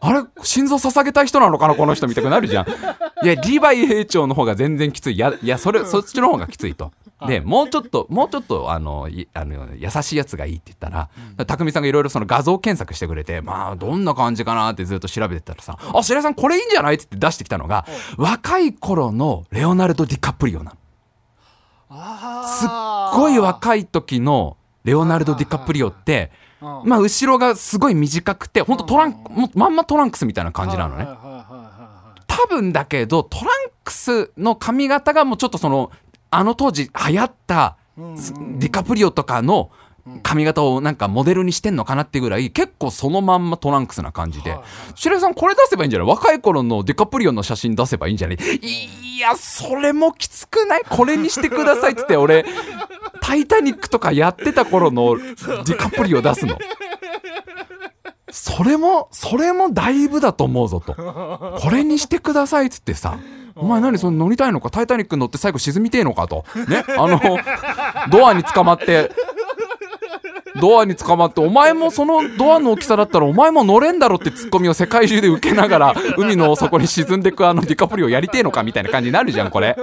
[0.00, 0.22] あれ？
[0.42, 1.74] 心臓捧げたい人なのかな？
[1.74, 2.66] この人みたいになるじゃん。
[3.24, 5.14] いや、リヴァイ兵長の方が全然きつい。
[5.14, 6.92] いや、いや、それ、そっちの方がきついと。
[7.26, 11.08] で、もうちょっと、もうちょっと、あの、いあの優しいやつがいいって言ったら、
[11.46, 16.96] 匠さんがいろいろその画像検索してくれて、まあ、どんな感じかなってずっと調べてたらさ、あ、白井さんこれいいんじゃない？
[16.96, 17.86] って言って出してきたのが、
[18.18, 20.76] 若い頃のレオナルド・ディカプリオなの。
[21.88, 22.68] すっ
[23.14, 31.06] ごい若い時のレオナルド・ディカプリオって、ままあ、後ろがすごい短くて、ほんとトランク、まんまトランクスみたいな感じなのね。
[32.26, 33.48] 多分だけど、トラン
[33.84, 35.90] クスの髪型がもうちょっとその、
[36.30, 37.76] あの当時流行った
[38.16, 39.70] すディカプリオとかの
[40.22, 44.56] 髪型をなんかモデルにしてんのかなってぐらい、結構そのまんまトランクスな感じで。
[44.94, 46.08] 白井さんこれ出せばいいんじゃない？
[46.08, 48.36] 若い頃のディカプリオの写真出せばいいんじゃない？
[48.36, 50.82] いや、それもきつくない？
[50.88, 52.44] これにしてくださいっつって俺、
[53.20, 56.58] タイタニックとかやってた頃のディカプリオ出すの。
[58.30, 60.94] それも、それもだいぶだと思うぞと。
[60.94, 63.18] これにしてくださいっつってさ、
[63.54, 64.70] お前何その乗りたいのか？
[64.70, 66.28] タイタニック乗って最後沈みてえのか？
[66.28, 66.44] と。
[66.68, 66.84] ね？
[66.98, 67.20] あの、
[68.10, 69.10] ドアに捕まって、
[70.60, 79.76] ドアに捕まって、お前もそのドアの大きさだったらお前も乗れんだろってツッコミを世界中で受けながら、 海の底に沈んでくあのディカプリオやりてえのかみたいな感じになるじゃん、これ。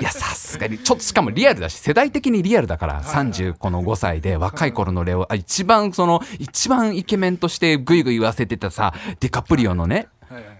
[0.00, 10.08] いや、さすがに、ちょっとしかもリアルだし、世代的にリアルだから、30この5歳で若い頃のレオ、あ一番その、一番イケメンとしてグイグイ言わせてたさ、ディカプリオのね、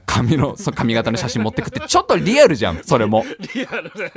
[0.09, 3.25] 髪の、そ髪型の写真持ってくって、ちょっとリアルじゃん、それも。
[3.55, 4.12] リアルで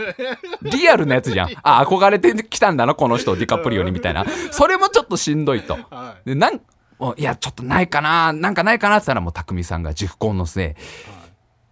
[0.64, 1.50] リアルなやつじゃん。
[1.64, 4.26] あ、憧れてきたんだな、この人、ディカプリオに、みたいな。
[4.52, 5.78] それもちょっとしんどいと。
[5.90, 6.62] はで、なん、
[6.98, 11.21] おいや、ちょっとないかな、なんかないかなって言ったら、もう、匠さんが熟考の末、い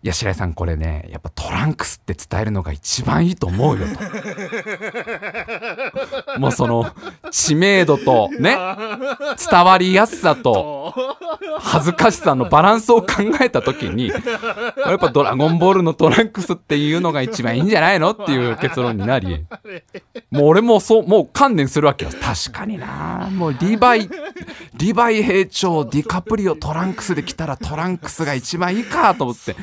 [0.08, 4.00] や、白井さん、これね、やっぱトランクスって伝えるのが一番いいと思うよと。
[6.40, 6.90] もうその、
[7.32, 8.58] 知名度と、ね、
[9.52, 10.96] 伝わりやすさと、
[11.60, 13.08] 恥ずかしさのバランスを考
[13.42, 14.16] えたときに、や
[14.96, 19.46] っぱドラゴンボールのトランクスっていうのが一番いいんじゃないのっていう結論になり、
[20.32, 22.12] もう俺もそう、もう観念するわけよ。
[22.22, 24.10] 確かになもうリヴァイ、
[24.76, 29.58] リヴァイ兵長、ディカプリオ、トランクスで来たらトランクスが一番いいかと思って。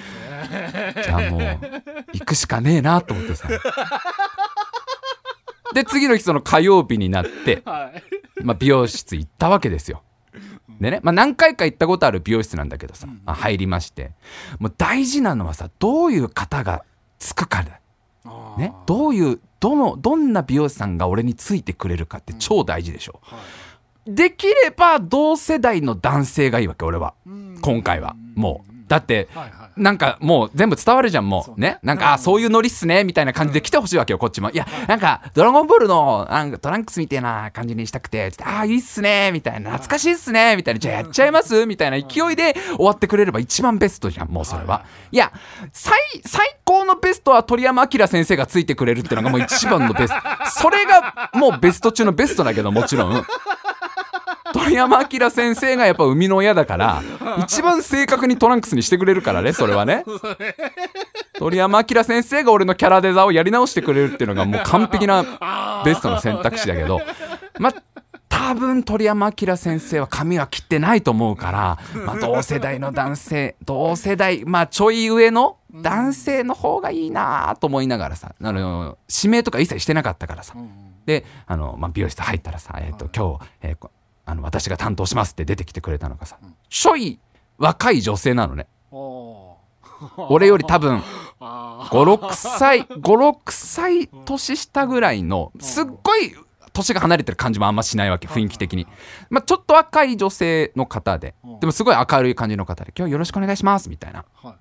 [0.48, 1.40] じゃあもう、
[2.12, 3.48] 行くしかねえなと思ってさ。
[5.74, 8.02] で、次の日その火曜日になって、はい
[8.42, 10.02] まあ、美容室行ったわけですよ。
[10.80, 14.12] でね、まあ、何回か行ったことある美容室なんだけどさ、まあ入りまして、
[14.58, 16.84] もう大事なのはさ、どういう方が
[17.18, 17.80] つくかだ。
[18.58, 23.20] ね、どういう、どの、どんな美容師さんが俺についてくれるかって超大事でしょ。
[24.06, 27.14] できれば同世代の男性がいいわけ、俺は。
[27.62, 28.14] 今回は。
[28.34, 28.75] もう。
[28.88, 29.28] だって、
[29.76, 31.60] なんかもう全部伝わるじゃん、もう。
[31.60, 31.78] ね。
[31.82, 34.50] なんか、あ、そういうノリっすね、みたいな感じで来てほしいわけよ、こっちも。
[34.50, 44.84] いや、なんか、ドラゴンボールの、なんかトランクスみたいな感じにしたくて、つってあ、いいっすね、みたいな、懐かしいっすね、みたいな、じゃあやっちゃいますみたいな勢いで終わってくれれば一番ベストじゃん、もうそれは。
[45.10, 45.32] いや、
[45.72, 50.60] 最、最高のベストは鳥山明先生がついてくれるっていうのがもう一番のベスト。
[50.60, 53.26] それがもうベスト中のベストだけど、もちろん。
[54.52, 57.02] 鳥山明先生がやっぱ生みの親だから、
[57.40, 60.04] 一番正確にトランクスにしてくれるからね、それはね。
[61.38, 65.22] 鳥山明先生が俺のキャラデザをやり直してくれるっていうのがもう完璧な
[65.84, 67.00] ベストの選択肢だけど
[67.58, 67.74] まあ
[68.28, 80.54] 多分鳥山明先生は髪は切ってないと思うから、まあ、同世代の男性同世代まあちょい上の男性の方がいいなと思いながらさあの指名とか一切してなかったからさ。
[81.06, 83.90] であの、まあ、美容室入ったらさ、えー、と今日、えーこ
[84.26, 86.36] あの私が担当しますって出てきてくれたのがさ
[86.68, 87.18] ちょい
[87.58, 88.66] 若い女性なのね。
[88.90, 89.56] お
[90.28, 91.02] 俺より多分
[91.40, 96.34] あ56歳56歳年下ぐらいのすっごい
[96.72, 98.86] 年が離れてる感じもあんましないわけ雰囲気的に、
[99.30, 104.24] まあ、ちょっと若い女性の方ででもすごい明るい感じの方で「今日よろしくお願いします」みたいな。
[104.34, 104.54] はい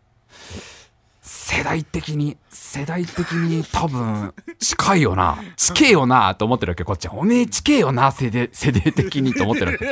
[1.47, 5.37] 世代的に世代的に多分近いよな。
[5.55, 7.13] 近えよなと思ってるわけこっちは。
[7.13, 9.85] おめえ近えよな世代世代的にと思ってるわけ。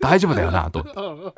[0.00, 0.80] 大丈夫だよなと。
[0.80, 1.34] 思っ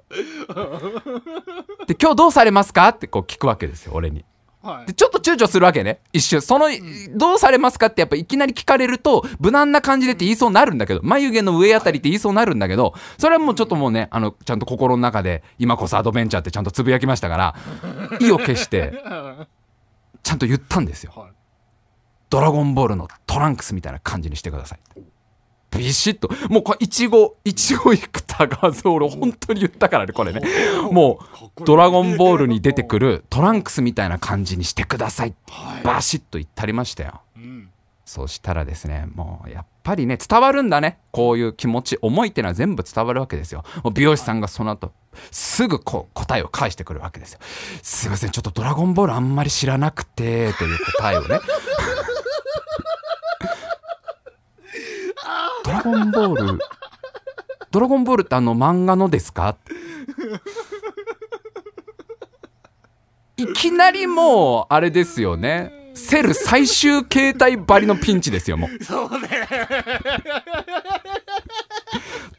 [1.86, 2.90] てで今日どうされますか？
[2.90, 4.24] ってこう聞くわけですよ俺に。
[4.62, 4.86] はい。
[4.86, 6.00] でちょっと躊躇するわけね。
[6.12, 6.42] 一瞬。
[6.42, 6.66] その
[7.14, 17.54] どうされますかってやっぱいきなり聞かれると無難な感じでって言いそうになるんだけど眉毛の上あたりって言いそうになるんだけどそれはもうちょっともうねあのちゃんと心の中で今こそアドベンチャーってちゃんとつぶやきましたから
[18.20, 18.92] 意を決して
[20.22, 21.12] ちゃんと言ったんですよ。
[21.16, 21.30] はい。
[22.30, 24.78] ドラゴンボールのトランクスみたいな感じにしてください
[25.70, 26.28] ビシッと。
[26.48, 30.40] もうこれいちごいちご幾多画像俺本当に言ったからねこれね。
[30.90, 31.20] も
[31.58, 35.82] うドラゴンボールに出てくるトランクスみたいな感じにしてくださいはい。
[35.84, 37.20] バシッと言ってありましたよ。
[37.36, 37.70] うん。
[38.04, 40.98] そしたらですねもうやっぱりね伝わるんだね。
[41.12, 43.64] こういう気持ち思いっていうのは全部伝わるわけですよ。
[43.94, 44.92] 美容師さんがその後
[45.30, 47.38] すぐこう答えを返してくるわけですよ。
[47.82, 51.40] すいませんちょっとドラゴンボールあんまり知らなくてという答えをね
[55.70, 56.58] ドラゴンボール。
[57.70, 59.56] ドラゴンボールってあの漫画のですか？
[63.36, 65.92] いきなりもうあれですよね。
[65.94, 68.84] セル最終形態ばりのピンチですよもう。
[68.84, 69.28] そうね。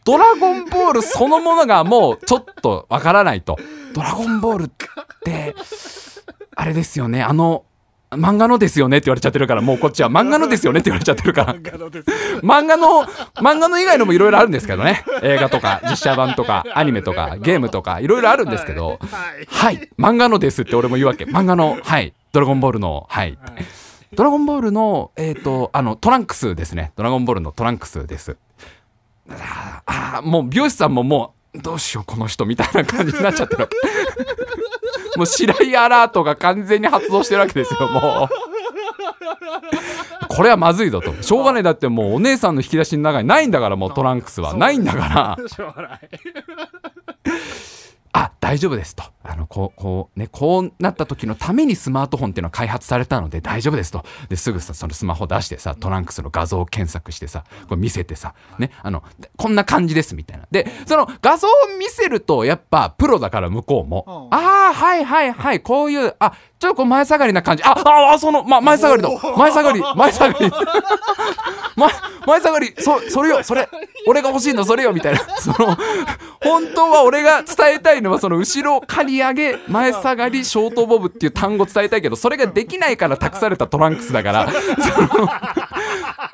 [0.03, 3.57] ドラゴンボールそのものがもうちょっとわからないと。
[3.93, 4.67] ドラゴンボールっ
[5.23, 5.55] て
[6.55, 7.23] あれですよね。
[7.23, 7.65] あの
[8.11, 11.55] 漫画のですよねって言われちゃってるからもうこっちは漫画のですよねって言われちゃってるから。
[11.55, 15.03] 漫画の漫画の以外のもいろいろあるんですけどね。
[15.23, 19.45] 映画とか実写版とかアニメとかゲームとかいろいろあるんですけどはい。
[19.47, 19.89] はい。
[19.97, 21.23] 漫画のですって俺も言うわけ。
[21.25, 22.13] 漫画のはい。
[22.33, 23.37] ドラゴンボールのはい。
[23.41, 23.65] はい。
[24.13, 26.91] ドラゴンボールの、えっ、と、あの、トランクスですね。
[26.97, 28.35] ドラゴンボールのトランクスです。
[29.29, 33.61] あーあー、もう美容師さんももう、どうしよう、この人、みたいな感じになっちゃってる。
[33.61, 33.77] わけ。
[35.17, 38.33] もう白いアラートが完全に発動してるわけですよ、もう。
[40.27, 41.13] これはまずいぞと。
[41.21, 41.63] しょうがない。
[41.63, 44.53] だってもうお姉さんの引き出しの中にないんだから、もうトランクスは。
[44.53, 45.37] ないんだから。
[48.13, 49.03] あ大丈夫ですと。
[49.23, 54.03] あのこうこうねこうなった時のためにスマートフォンっていうのは開発されたので大丈夫ですと。
[54.29, 59.03] ですぐさそのスマホ出してさトランクスの画像を検索してさこれ見せてさねあの
[59.37, 60.47] こんな感じですみたいな。
[60.51, 64.37] でその画像を見せるとやっぱプロだから向こうもうん。
[64.37, 67.63] ああはいはいはいこういうあちょっとこう前下がりな感じ。
[67.63, 69.09] あああその、ま、前下がりだ。
[69.35, 70.51] 前下がり前下がり。
[71.75, 71.89] 前
[72.27, 72.73] 前下がり。
[72.77, 73.67] そそれよそれ。
[74.07, 75.19] 俺が欲しいのそれよみたいな。
[75.39, 75.75] その
[76.43, 84.49] 本当は俺が伝えたいのはその後ろ刈り上げ前下がりショートボブっていう単語伝えたいけどそれができないから託されたトランクスだから。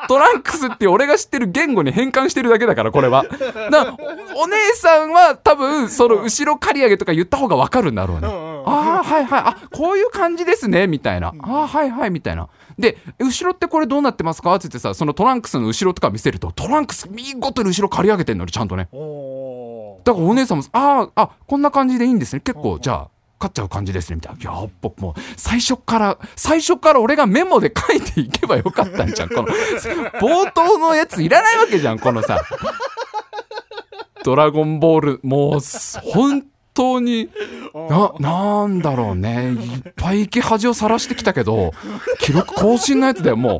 [0.07, 3.25] トランクスって俺が知ってる言語に変換してるだけだからこれは。
[3.71, 3.95] だ
[4.35, 8.27] おお姉さんは多分その後ろ刈り上げとか言った方が分かるんだろうね。
[8.27, 9.41] ああはいはい。
[9.41, 11.33] あこういう感じですねみたいな。
[11.41, 12.47] ああはいはいみたいな。
[12.79, 14.55] で後ろってこれどうなってますか？
[14.55, 18.87] って言ってさそのトランクスの後ろとか見せるとトランクス見事に後ろ刈り上げてんのにちゃんとね
[20.07, 22.39] だからお姉さんもあああこんな感じでいいんですね。
[22.39, 24.15] 結構じゃあ勝っちゃう感じですね。
[24.15, 29.29] みたいなやっぱもう最初から最初から俺がメモで書いていけばよかったんじゃん。
[29.29, 29.49] この
[30.21, 32.41] 冒頭のやついらないわけじゃんこのさ
[34.23, 35.19] ドラゴンボール。
[35.23, 37.29] もうす本当に
[37.73, 39.51] ななんだろうね。
[39.51, 41.73] いっぱい生き恥をさらしてきたけど
[42.19, 43.59] 記録更新のやつだよもう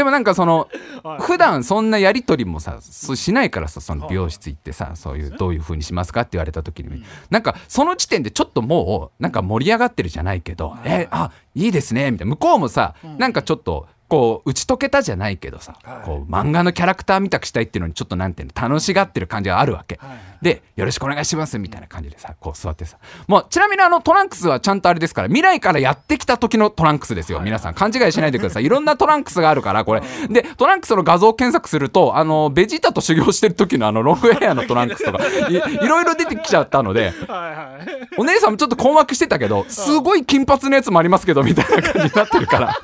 [0.00, 0.66] でもなんかその
[1.02, 1.20] はい。
[1.20, 12.30] 普段そんなやり取りもさしないからさその美容室行ってさそういうどういう風にしますかって言われた時になんかその時点でちょっともうなんか盛り上がってるじゃないけど「えあいいですね」みたいな。
[12.30, 16.04] 向こうもさなんかちょっとこう打ち解けたじゃないけどさ、はい。
[16.04, 22.96] こう漫画のキャラクターみたくしたいっていうのにちょっとなんていうの楽しがってる感じがあるわけ、はいでよろしくお願いしますみたいな感じでさこう座ってさ。
[23.26, 27.74] もうちなみにあのトランクスはちゃんとあれですから未来からやってきた時のトランクスですよ、皆さん。
[27.74, 28.64] 勘違いしないでください。
[28.64, 30.02] いろんなトランクスがあるからこれ。
[30.30, 35.60] でトランクスの画像検索するとあのベジータと修行してる時のあのロングヘアのトランクスとかいい。
[35.86, 42.78] ろいろ出てきちゃったのではいはいお姉さんもちょっと困惑してたけどすごい金髪のやつもありますけどみたいな感じになってるから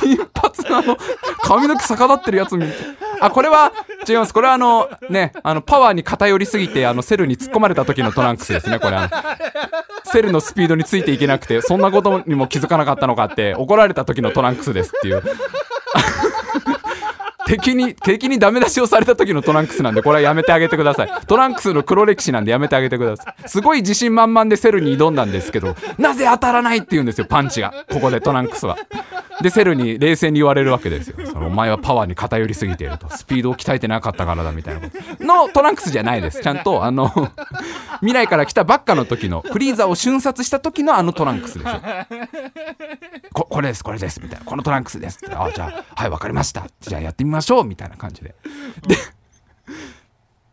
[0.00, 0.96] 金髪のあの。
[1.42, 2.72] 髪の毛逆立ってるやつ見て。
[3.20, 3.72] あこれは
[4.08, 4.34] 違います。
[4.34, 8.96] これはあのねあのパワーに偏りすぎてあのセルに突っ込まれた時のトランクスですねこれ。
[8.96, 15.22] あのセルのスピードについていけなくてそんなことにも気づかなかったのかって怒られた時のトランクスですっていう。
[17.52, 21.10] 敵に、敵にダメ出しをされた時のトランクスなんで、これはやめてあげてください。
[21.26, 23.48] トランクスの黒歴史なんでやめてあげてください。
[23.48, 27.74] すごい自信満々でセルに挑んだんですけど、なぜ当たらないって言うんですよ、パンチが。
[27.90, 28.78] ここでトランクスは。
[29.42, 31.16] で、セルに冷静に言われるわけですよ。
[31.26, 33.10] そのお前はパワーに偏りすぎていると。
[33.10, 34.88] スピードを鍛えてなかったからだみたいなこ
[35.18, 35.24] と。
[35.24, 36.40] のトランクスじゃないです。
[36.40, 37.10] ちゃんと、あの、
[38.00, 41.80] 未来から来たばっかの時の、フリーザを瞬殺した時のあのトランクスですよ。
[43.32, 48.34] ここれですこれですみたいなこのトランクスですってあじゃあはいわかりましたじゃあやってみましょうみたいな感じで。
[48.86, 48.96] で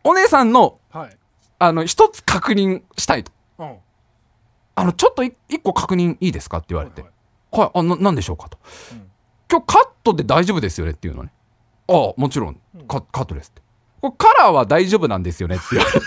[0.04, 1.16] お姉さんのはい。
[1.58, 3.32] あの一つ確認したいと。
[3.58, 3.76] うん。
[4.74, 7.02] あのちょっとい一個確認いいですかって言われて。
[7.02, 7.16] はいは
[7.66, 8.58] いあななんでしょうかと、
[8.92, 9.10] うん。
[9.50, 11.32] 今日カットで大丈夫ですよねっていうのね。
[11.88, 12.60] ああもちろん。
[12.86, 13.62] カカットですって。
[14.00, 16.00] これカラーは大丈夫なんですよねって言われて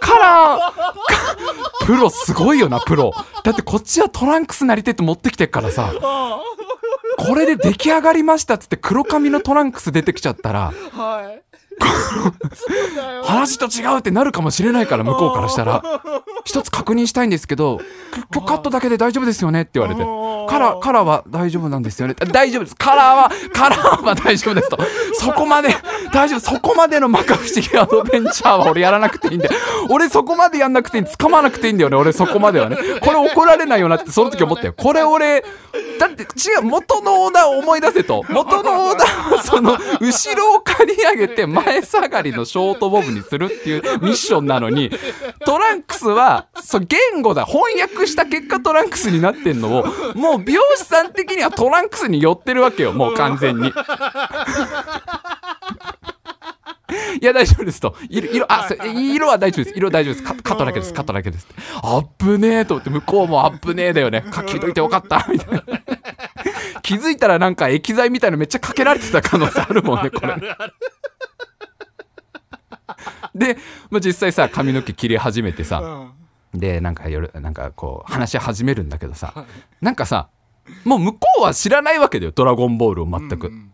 [0.00, 3.14] カラープロすごいよなプロ。
[3.44, 5.90] だってこっちはトランクスなりてって持ってきてっからさ。
[6.02, 6.42] あ
[7.16, 11.42] これで出来上がりましたっつって黒髪のトランクス出てきちゃったらあはい。
[13.24, 15.82] 話と違うってなるかもしれないから向こうからしたら。
[16.44, 17.82] 一つ確認したいんですけどき
[18.34, 20.02] 今日カットだけで大丈夫ですよねって言われて。
[20.48, 22.14] カラーカラーは大丈夫なんですよね。
[22.20, 22.76] あ大丈夫です。
[22.76, 24.78] カラーはカラーは大丈夫ですと。
[25.14, 25.74] そこまで
[26.12, 26.40] 大丈夫。
[26.40, 29.48] そこまでの摩訶不思議アドベンチャーは俺やらなくていいんで
[29.90, 31.96] 俺そこまでやんなくていい掴まなくていいんだよね。
[31.96, 32.76] 俺そこまではね。
[33.00, 34.74] これ怒られないよなってその時思ったよ。
[34.74, 35.44] これ俺
[35.98, 38.24] だって違う元のオーダーを思い出せと。
[38.28, 44.90] 元のオーダーはその後ろを刈り上げて前下がりのショートボブにするっていうミッションなのに
[45.44, 47.44] トランクスはそう言語だ。
[47.44, 52.92] 翻訳した結果トランクスになってんのをもう美容師さん的にはトランクスに寄ってるわけよ。
[52.92, 53.72] もう完全に。
[57.20, 57.94] いや、大丈夫ですと。
[58.08, 59.76] 色、色、あ、そ色は大丈夫です。
[59.76, 60.26] 色大丈夫です。
[60.26, 60.94] カカットだけです。
[60.94, 61.46] カットだけです。
[61.82, 64.24] あっぶねえと思って、向こうもあっぶねえだよね。
[64.32, 65.26] 書きといてよかった。
[65.30, 65.62] みたいな。
[66.82, 70.34] 気づいたらなんか液剤みたいのめっちゃかけられてた可能性あるもんね、これ。
[73.34, 73.58] で、
[73.90, 76.12] まあ、実際さ、髪の毛切り始めてさ、うん
[76.54, 79.46] でなんか夜なんかこう話し始めるんだけどさ
[79.80, 80.28] なんかさ
[80.84, 83.72] もう向こうは知らないわけだよ「ドラゴンボール」を全く、うん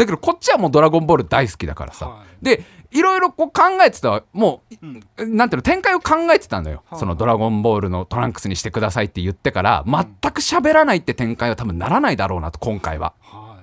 [0.00, 4.86] だけどこっちはもう「ドラゴンボール」大好きだからさ、はでいろいろこう考えてたもう、
[5.18, 13.12] うんなんていうの展開を考えてたのよ、はあその「ドラゴンボール」のトランクスにしてくださいって言ってから全く喋らないって展開は多分ならないだろうなと今回は。
[13.20, 13.58] は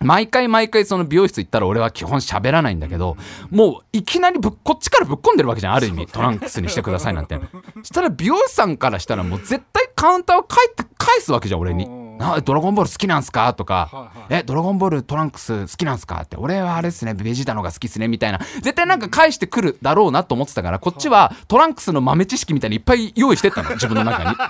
[0.00, 0.04] い。
[0.04, 3.18] 毎回毎回その美容室行ったら俺は基本喋らないんだけど、
[3.50, 6.06] もういきなりぶっこっちからぶっ込んでるわけじゃんある意味。
[6.06, 7.38] トランクスにしてくださいなんて。
[7.82, 24.36] したら美容師さんからしたらもう絶対カウンターを返って返すわけじゃん俺にうん「あドラゴンボール好きなんすか?」とかはいはい「えドラゴンボールトランクス好きなんすか?」って「俺はあれっすねベジータの方が好きっすね」みたいな絶対なんか返してくるだろうなと思ってたからこっちはトランクスの豆知識みたいにいっぱい用意してったの自分の中に。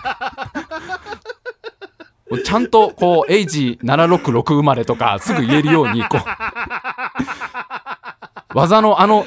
[2.44, 6.20] ちゃんとこう、エイジ766生まれとかすぐ言えるように、こう、
[8.54, 9.24] 技のあの、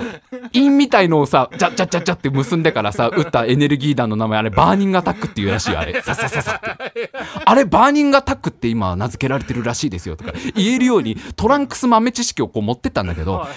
[0.51, 6.01] 印みたいのをさ、ジャッジャッジャッジャって結んでからさ、打ったエネルギー弾の名前、あれ、バーニングアタックっていうらしいよ、あれ。
[6.01, 7.11] さささって。
[7.45, 13.47] あれ、バーニングアタックって今名付けられてるらしいですよ、とか言えるように、トランクス豆知識をこう持ってったんだけど、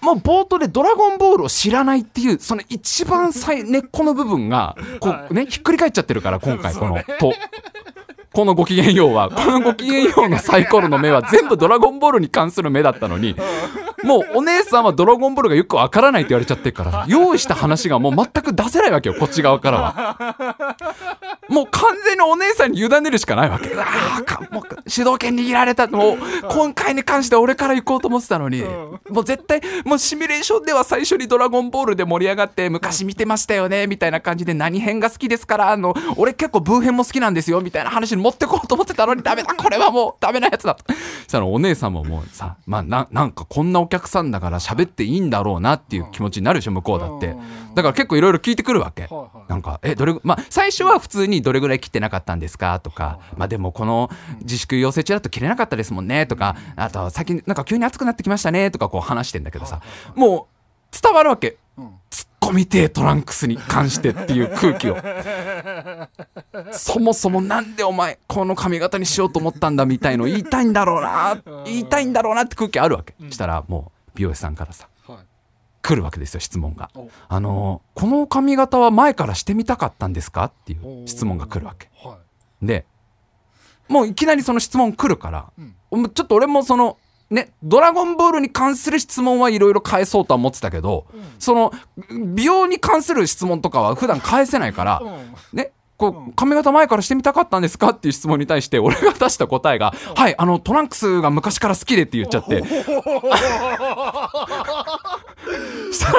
[0.00, 7.32] もう冒頭でドラゴンボールを知らないっていう、その一番最根っこの部分が、こうね、ひっくり返っちゃってるから、今回、この、と。
[8.34, 13.36] このごきげんようは、このごきげんようのサイコロの目は全部ドラゴンボールに関する目だったのに、
[14.02, 20.76] もうお姉さんはドラゴンボールがよくわからないって言われちゃってるから、用意した話がもう全く出せないわけよ、こっち側からは。
[21.48, 23.70] もう完全にお姉さんに委ねるしかないわけ。
[23.76, 26.18] あもう主導権握られたもう
[26.50, 29.00] 今回に関しては俺から行こうと思ってたのに、うん。
[29.10, 40.84] もう絶対もうシミュレーションでは最初に「ドラゴンボール」で盛り上がって昔見てましたよねみたいな感じで何編が好きですからあの俺結構ブー編も好きなんですよみたいな話に持ってこうと思ってたのにダメだこれはもうダメなやつだと。
[40.92, 47.36] そしたらお姉さんももうさまあななんかこんなお客さんだから喋っていいんだろうなっていう気持ちになるでしょ向こうだって。
[47.74, 49.08] だから結構いろいろ聞いてくるわけ。
[49.48, 52.80] なんか、え、どれぐ、まあ、最初は普通にどれぐらい切ってなかったんですか？
[52.80, 54.10] とか、まあでもこの
[54.40, 56.26] 自粛要請中だと切れなかったですもんね。
[56.26, 58.70] とか、あと最近なんか急に暑くなってきましたね。
[58.70, 59.80] とかこう話してんだけどさ、
[60.14, 60.48] も
[60.92, 61.56] う伝わるわけ。
[61.76, 61.86] うん。
[62.10, 64.96] 突っ込みてえトランクスに関してっていう空気を。
[66.72, 73.14] そもそもなんでお前この髪型にしようと思ったんだみたいの言いたいんだろうな、言いたいんだろうなって空気あるわけ。
[73.30, 74.93] したらもう美容師さんからさ、はい
[75.84, 76.90] 来るわけですよ質問が。
[76.94, 77.10] お。
[77.28, 80.44] あのこの髪型は前からしてみたかったんですか？
[80.44, 81.90] っていう質問が来るわけ。
[82.02, 82.18] は
[82.62, 82.86] で、
[83.88, 85.52] もういきなりその質問来るから、
[85.92, 86.10] うん。
[86.10, 86.96] ちょっと俺もその、
[87.28, 91.06] ね、ドラゴンボールに関する質問はいろいろ返そうとは思ってたけど、
[91.38, 91.72] その、
[92.34, 95.34] 美容に関する質問とかは普段返せないから、いうん。
[95.52, 97.90] ね、こう、髪型前からしてみたかったんですか？
[97.90, 102.62] っていう質問に対して、俺が出した答えが、はい、あの、トランクスが昔から好きでって言っちゃって、
[105.92, 106.18] したら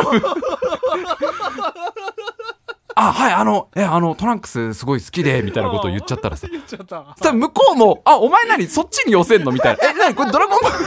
[2.98, 7.34] あ、はい、あの、え、あの、トランクスすごい好きで、みたいなことを言っちゃったらさ、 言っちゃった。
[7.34, 9.52] 向こうも、あ、お前何そっちに寄せんの？
[9.52, 9.90] みたいな。
[9.90, 10.86] え、何これドラゴンボール、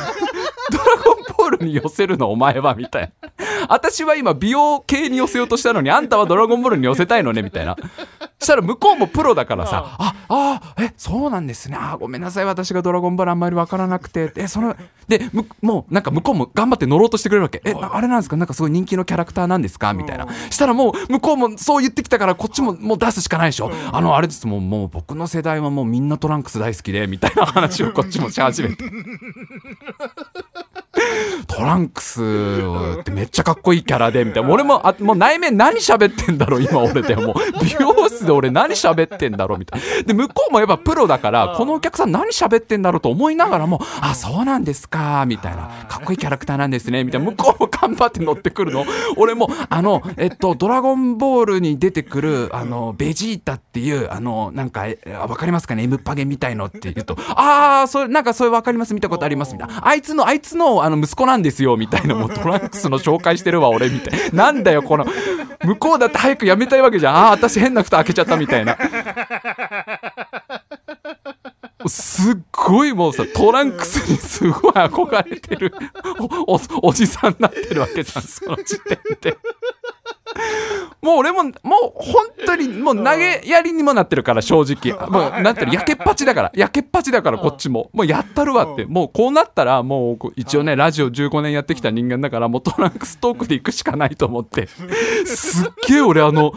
[0.72, 2.74] ドラゴンボールに寄せるのお前は？
[2.74, 3.28] みたいな。
[3.68, 7.43] 私は今美容系に寄せようとしたのに、あんたはドラゴンボールに寄せたいのね？
[7.43, 7.76] みたいな。
[8.41, 11.76] そしたら向こうもプロだからさ、あ、あ、え、そうなんですね。
[11.78, 12.45] あ、ごめんなさい。
[12.45, 14.32] 私がドラゴンボールあんまりわからなくて。
[14.36, 14.76] え、その、
[15.09, 17.61] で、むもうなんか向こうも頑張って乗ろうとしてくれるわけ。
[17.64, 18.36] え、なあれなんですか？
[18.36, 19.93] なんかすごい人気のキャラクターなんですか？
[19.93, 20.28] みたいな。
[20.51, 23.72] したらもう向こうもそう言ってきたから、こっちももう出すしかないでしょ。
[23.93, 24.47] あの、あれです。
[24.47, 28.84] もう、もう僕の世代はもうみんなトランクス大好きで、みたいな話をこっちもし始めて。
[31.47, 32.22] トランクス
[33.01, 34.51] ってめっちゃかっこいいキャラで、みたいな。
[34.51, 37.34] 俺も、あもう内面何喋ってんだろう、今俺でもう。
[37.62, 40.03] 美容室で俺何喋ってんだろう、みたいな。
[40.03, 45.68] で、向こうもやっぱプロだから、このお客さん何喋ってんだろうと思いながらも、あ、そうなんですか、みたいな。
[45.89, 47.30] かっこいいキャラクターなんですね、みたいな。
[47.30, 48.84] 向こうも頑張って乗ってくるの。
[49.16, 59.86] 俺も、あの、えっと、ドラゴンボールに出てくる、あの、ベジータっていう、あの、なんか、えわかりますかね ?M パゲみたいのって言うと、ああ、それ、なんかそれわかります、見たことあります、みたいな。
[59.86, 62.14] あいつの、あいつの、あの、息子なんですよ、みたいな。
[62.14, 64.45] もうトランクスの紹介してるわ、俺、みたいな。
[64.53, 65.07] なんだよ、この、
[65.64, 67.16] 向こうだって早くやめたいわけじゃん。
[67.16, 68.76] ああ、私変な蓋開けちゃった、みたいな。
[71.86, 75.72] すっごいもうさ、トランクスにすごい憧れてる
[76.82, 79.39] おじさんになってるわけじゃん、その時点で。
[81.03, 81.53] もう俺も、もう
[81.95, 84.99] 本当にもう投げやりにもなってるから、正直。
[85.09, 87.91] もうなってる、やけっぱちだから、やけっぱちだから、こっちも。
[87.93, 88.84] もうやったるわって。
[88.84, 94.68] もうこうなったら、もう一応ね、ラジオ15年やってきた人間だから、もうトランクストークで行くしかないと思って。
[95.26, 96.53] すっげえ俺あの、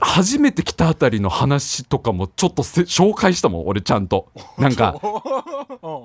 [0.00, 4.28] 初めて来たあたりの話とかもちょっとせ紹介したもん俺ちゃんと。
[4.58, 5.00] なんか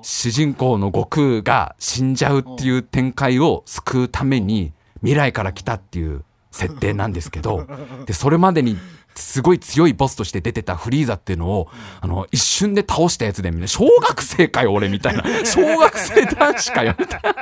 [0.04, 7.66] 主人公の悟空が死んじゃうっていう展開を救うために未来から来たっていう設定なんですけど
[8.06, 8.78] でそれまでに
[9.16, 11.68] すごい強いボスとして出てたフリーザっていうのを
[12.00, 17.36] あの一瞬で倒したやつで小学生かよ俺みたいな小学生男子かよみたいな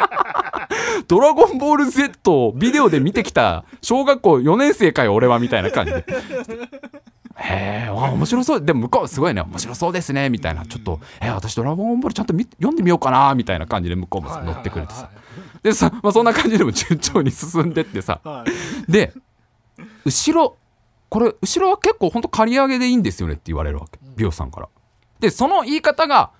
[1.07, 6.05] ドラゴンボール Z をビデオで見てきた小学校4年生かよ俺はみたいな感じで
[7.41, 8.61] へえ、面白そう。
[8.61, 10.65] でも向こうすごいね、面白そうですね、みたいな。
[10.65, 15.09] ちょっと、え私ドラゴンボールちゃんと読んでみようかな、みたいな感じで向こうも乗ってくれてさ。
[15.63, 18.19] でさ、まあ、そんな感じでも順調に進んでってさ。
[18.23, 18.45] は
[18.87, 18.91] い。
[18.91, 19.13] で、
[20.05, 20.57] 後ろ、
[21.09, 23.99] これ、後ろは結構ほんと刈り上げでいいんですよねって言われるわけ。
[24.15, 24.69] 美容師さんから。
[25.19, 26.31] で、その言い方が、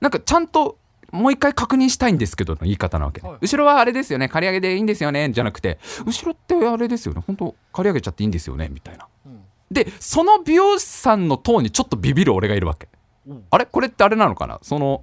[0.00, 0.78] なんかちゃんと、
[1.10, 3.38] もう一回確認したいんですけどの言い方なわけ、はい。
[3.40, 5.78] 後ろはあれですよね刈り上げでいいんですよねじゃなくて。
[6.04, 9.06] 後ろってあれですよね本当刈り上げちゃっていいんですよねみたいな。
[9.24, 9.40] うん。
[9.70, 12.88] でその美容師さんのトーンにちょっとビビる俺がいるわけ、
[13.26, 13.44] うん。
[13.50, 13.64] あれ？
[13.64, 14.58] これってあれなのかな？
[14.60, 15.02] その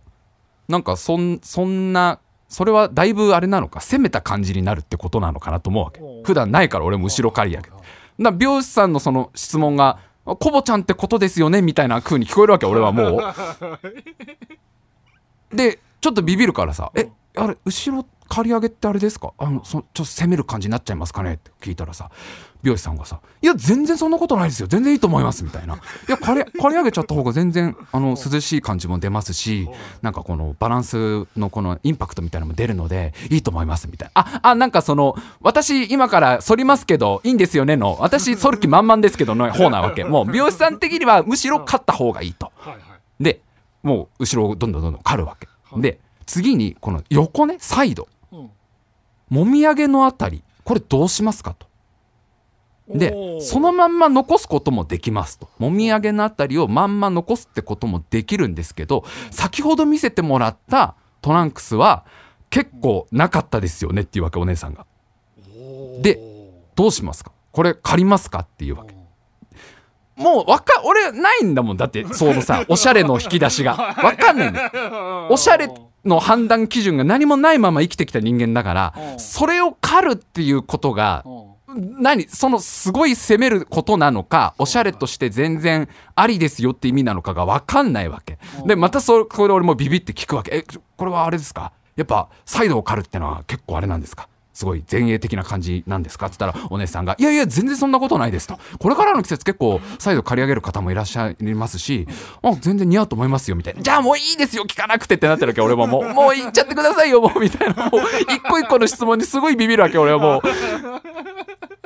[0.68, 2.20] なんかそんそんな
[2.56, 6.00] それはだいぶあれなのか攻めた感じになるってことなのかなと思うわけ。
[6.24, 7.70] 普段ないから俺も後ろ刈り上げて
[8.22, 13.20] だ美容師さんのその質問が「コボちゃんってことですよね」みたいな風に聞こえるわけ俺はもう。
[15.54, 19.34] でちょっとビビるからさ「えあれ後ろ刈り上げってあれですか？
[19.38, 22.10] あのそちょっと攻める感じになっちゃいますかね?」って聞いたらさ
[22.66, 24.66] 美容師さんがさ「いや全然そんなことないですよ。
[24.68, 25.78] 全然いいと思います」みたいな「い
[26.10, 29.70] や刈り刈り上げちゃった方が全然あの涼しい感じも出ますし
[30.02, 37.98] なんかこのバランスのこのインパクトみたいなのも出るのでいいと思います」みたいな「ああなんかその私今から反りますけどいいんですよね」の。
[38.00, 40.04] 私反る気満々ですけどの 方なわけ。
[40.04, 42.52] もう美容師さん的にはむしろ勝った方がいいと。
[43.20, 43.42] で
[43.84, 45.82] もう後ろをどんどんどんどん刈るわけ、はい。
[45.84, 48.08] で次にこの横ねサイド。
[48.32, 48.50] うん。
[49.30, 51.68] もみあげのあたりこれどうしますかと
[52.88, 55.50] でそのまんま残すこともできますと。
[55.58, 62.06] もみあげのあたりをまんま残すってこともできるんですけど先ほど見せてもらったトランクスは
[62.52, 64.86] 結構なかったですよねっていうわけお姉さんが。
[66.02, 66.20] で
[66.76, 67.32] どうしますか？
[67.52, 68.94] これ借りますかっていうわけ。
[70.16, 71.78] もうわか俺ないんだもん。
[71.78, 73.76] だってそのさ おしゃれの引き出しが。
[73.76, 75.28] わかんないんだよ。
[75.32, 75.70] おしゃれ
[76.06, 79.20] の判断基準が何もないまま生きてきた人間だからうん。
[79.20, 88.38] それを狩るっていうことがうん何そのすごい責めることなのかおしゃれとして全然ありですよって意味なのかが分かんないわけ。
[88.66, 90.56] でまたそこれ俺もビビって聞くわけ。
[90.58, 90.64] え
[90.98, 91.72] これはあれですか？
[91.96, 94.28] やっぱサイドを狩るってのは結構あれなんですか？
[94.54, 96.28] すごい前衛的な感じなんですか？
[96.28, 102.08] って言ったらお姉さんが「いやいや全然そんなことないです」と「これからの季節結構サイド刈り上げる方もいらっしゃいますし
[102.42, 105.88] あ全然似合うと思いますよ」みたいな「じゃあもういいですよ聞かなくて」ってなってるわけ俺も。
[105.88, 107.90] もう「もう言っちゃってくださいよもう」みたいな。
[107.90, 108.02] もう
[108.34, 110.42] 一個一個の質問にすごいビビるわけ俺はもう。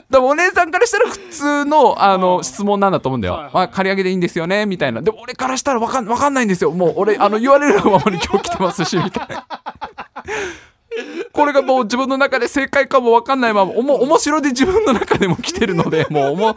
[0.10, 3.36] だからお姉さんからしたら普通のあの質問なんだと思うんだよ。
[3.36, 5.02] はいはいあ借り上げでいいんですよねみたいな。
[5.02, 6.72] でも俺からしたらわかんわかんないんですよ。
[6.72, 9.46] もう俺あの言われるままに今日来てますしみたいな。
[11.32, 16.56] これがもう自分の中で正解かもわかんないままおも面白で自分の中でも来てるのでもうおも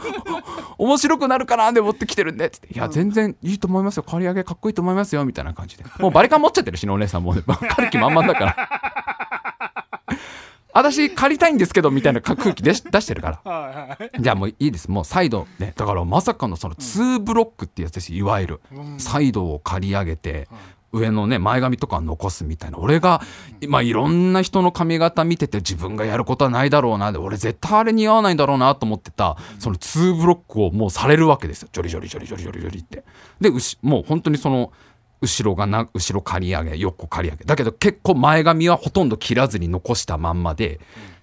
[0.78, 9.01] 面白くなるかなで思って来てるんでつって「いや全然いいと思いますよ借り上げかっこいいと思いますよ」みたいな感じでもうバリカン持っちゃってるしねお姉さんもうね借る気満々だから
[10.72, 13.98] 私借りたいんですけどみたいな空気でし出してるから。
[14.18, 14.90] じゃあもういいです。
[14.90, 18.98] もうサイドねだからまさかのその2ブロックってやつですいわゆるうん。
[18.98, 20.48] サイドを借り上げて
[20.92, 22.78] 上のね前髪とか残すみたいな。
[22.78, 23.22] 俺が
[23.68, 27.12] まあいろんな人の髪型見てて自分がやることはないだろうな。
[27.12, 31.68] で俺絶対あれ似合わないんだろうなと思ってたその2ブロックをもうされるわけですよ。
[31.72, 33.04] ジョリジョリジョリジョリジョリジョリって。
[33.40, 33.50] で
[33.82, 34.72] もう本当にその
[35.22, 37.44] 後ろがな後ろ刈り上げ横刈り上げ。
[37.44, 40.80] だけど結構前髪はほとんど切らずに残したまんまで、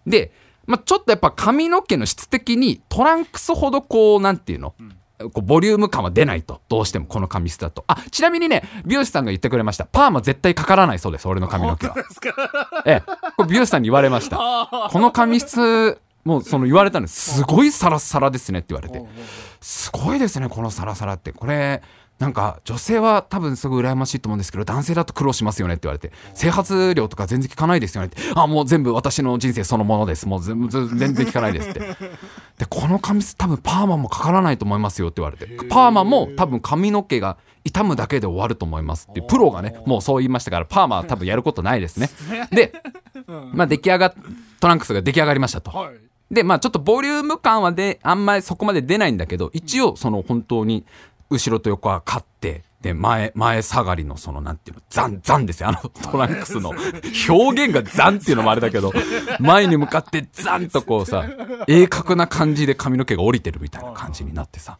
[0.07, 0.31] で、
[0.65, 4.73] まあ、ちょっとやっぱ髪の毛の質的にトランクスほどこうなんていうの、
[5.19, 6.61] こうボリューム感は出ないと。
[6.69, 7.83] どうしてもこの髪質だと。
[7.87, 9.85] あちなみにね美容師さんが言ってくれました。
[9.85, 11.95] パーマ絶対かからないそうです俺の髪の毛は。
[12.85, 13.03] ええ。
[13.35, 14.37] これ美容師さんに言われました。
[14.91, 19.03] この髪質もうその言われたのすごいサラッサラですねって言われて。
[19.59, 21.31] すごいですねこのサラサラって。
[21.31, 21.81] これ
[22.19, 28.17] なんか女性は多分すごい羨ましいと思うんですけど男性だと苦労しますよねって言われて整髪料とか全然効かないですよねって。
[28.35, 30.27] あもう全部私の人生そのものです。
[30.27, 31.79] もう全部全然効かないですって。
[31.79, 35.47] でこの髪質多分パーマもかからないと思いますよって言われて。
[35.69, 42.09] パーマも多分髪の毛が傷むだけで終わると思いますってプロがねもうそう言いましたからパーマは多分やることないですね。
[42.51, 42.73] で
[43.53, 44.13] まあ出来上がっ
[44.59, 45.71] トランクスが出来上がりましたと。
[45.71, 45.95] はい。
[46.31, 50.85] でまあちょっとボリューム感はであんまりそこまで出ないんだけど一応その本当に
[51.29, 55.69] 後ろと横は勝ってで前前下がりのそのなんていうのザンザンですよ。
[55.69, 56.69] あのトランクスの
[57.29, 58.93] 表現がザンっていうのもあれだけど
[59.39, 61.25] 前に向かってザンとこうさ
[61.67, 64.79] 鋭角な感じで髪の毛が降りてるみたいな感じになってさ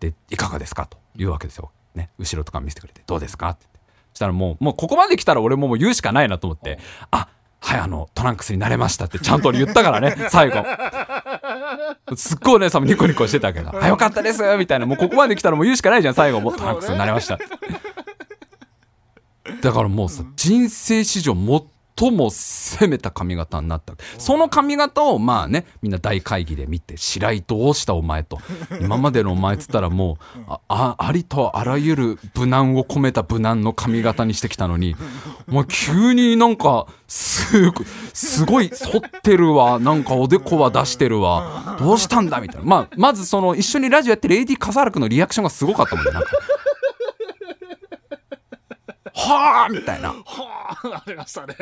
[0.00, 0.86] でいかがですか？
[0.86, 3.50] というわけですよ、ね、後ろとか見せてくれてどうですか？
[3.50, 3.66] って。
[4.12, 6.80] そしたらもうもうここまで来たら俺ももう言うしかないなと思って
[7.12, 7.28] あ
[7.60, 10.64] はいあのトランクスになれましたってちゃんと俺言ったからね 最後。
[12.16, 14.86] すっごいお姉さんもニコニコしてたけど「あよかったです」みたいな。
[14.86, 16.40] もうここまで来たらもう言うしかないじゃん最後。
[16.40, 17.38] もうトランクスになれました
[19.60, 21.34] だからもうさ人生史上
[21.98, 23.94] 最も攻めた髪型になった。
[24.18, 28.38] その髪型をまあねみんな大会議で見て白井どうしたお前と。
[28.80, 30.18] 今までのお前っつったらも
[30.48, 34.94] うあありとあらゆる無難を込めた無難の髪型にしてきたのに
[35.46, 39.78] もう急になんかすごすごい反ってるわ。
[39.78, 41.76] なんかおでこは出してるわ。
[41.80, 42.66] どうしたんだみたいな。
[42.66, 46.30] まあまずその一緒にラジオやってる AD 笠原君のリアクションがすごかったもんねなんか。
[49.18, 50.10] はあみたいな。
[50.10, 51.56] はあありましたね。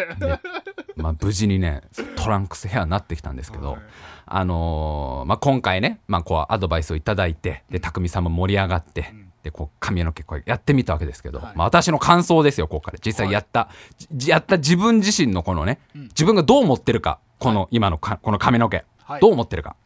[0.97, 1.83] まあ、無事にね
[2.17, 3.81] トランクスヘアになってきたんですけど、はい。
[4.27, 11.57] あのーまあ、今回ね、まあ、こうアドバイスをいただいてで匠さんも盛り上がって、でこう髪の毛こうやってみたわけですけど、はい。
[11.57, 12.99] まあ、私の感想ですよここから。
[13.05, 13.69] 実際やった、
[14.13, 19.21] じやった自分自身のこのね、自分がどう思ってるかこの今のかこの髪の毛、はい。
[19.21, 19.77] どう思ってるか、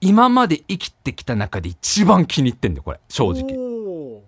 [0.00, 3.00] 今まで生きてきた中で一番気に入ってんだよこれ。
[3.08, 3.56] 正直。
[3.58, 4.22] お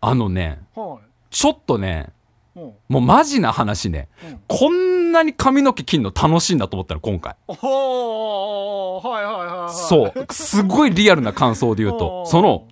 [0.00, 1.05] あのねーはい
[1.36, 2.08] ちょっとね
[2.56, 2.72] うん。
[2.88, 4.40] もうマジな話ね、うん。
[4.48, 7.36] こんなに髪の毛切るの楽しいんだと思ったの今回。
[7.46, 9.74] おーはいはいはいはい。
[9.74, 10.26] そう。
[10.32, 12.24] すごいリアルな感想で言うと。
[12.32, 12.66] その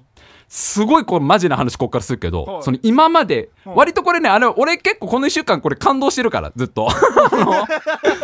[0.48, 2.62] すごいこれマジな話こっからするけど、はい。
[2.62, 6.88] その今まで、はい割とこれねあれ俺結構この1週間これ感動してるからずっと。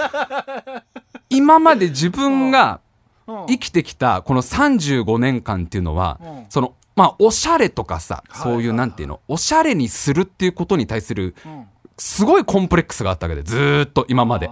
[1.29, 2.81] 今まで自分が
[3.27, 3.47] うん。
[3.47, 6.47] 生きてきたこの35年間っていうのは、うん。
[6.49, 11.67] そのまあ、おしゃれとかさ、はいそういう、なんていうの、おしゃれにするっていうことに対する、うん。
[11.97, 14.51] すごいコンプレックスがあったわけで、ずーっと今まで。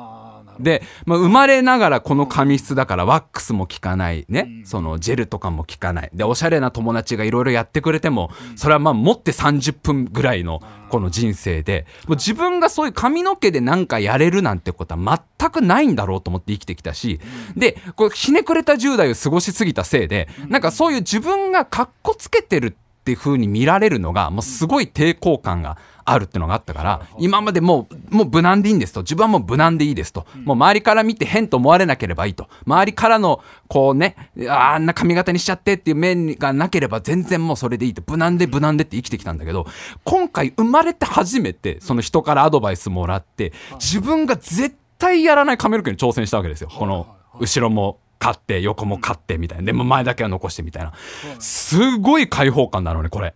[0.60, 4.66] で、まあ、生まれながらこの髪質だからワックスも効かないね、うん。
[4.66, 6.10] そのジェルとかも効かない。
[6.12, 17.20] でおしゃれな友達がいろいろやってくれても、それはまあ持って30分ぐらいのこの人生でもう自分がそういう髪の毛でなんかやれるなんてことは全くないんだろうと思って生きてきたし、
[17.56, 22.72] でこうひねくれた10代を過ごしすぎたせいで、なんかそういう自分がかっこつけてるっ
[23.04, 25.78] ていう風に見られるのがもうすごい抵抗感が
[26.10, 29.02] あるってのがあったから、今までもうもう無難でいいんですと。
[29.02, 32.48] 自分はもう無難でいいですと、もう周りから見て変と思われなければいいと。
[32.66, 34.16] 周りからのこうね
[34.48, 38.02] ああんな髪型にしちゃってっていう面がなければ全然もうそれでいいと。
[38.06, 39.66] 無難で無難でって生きてきたんだけど
[40.04, 46.68] 今回生まれて初めてその人からアドバイスもらって自分が絶対やらない髪の毛に挑戦したわけですよ。
[46.70, 47.06] この
[47.38, 49.64] 後ろも買って横も買ってみたいな。
[49.64, 50.92] でも前だけは残してみたいな。
[51.38, 53.34] すごい開放感なのねこれ。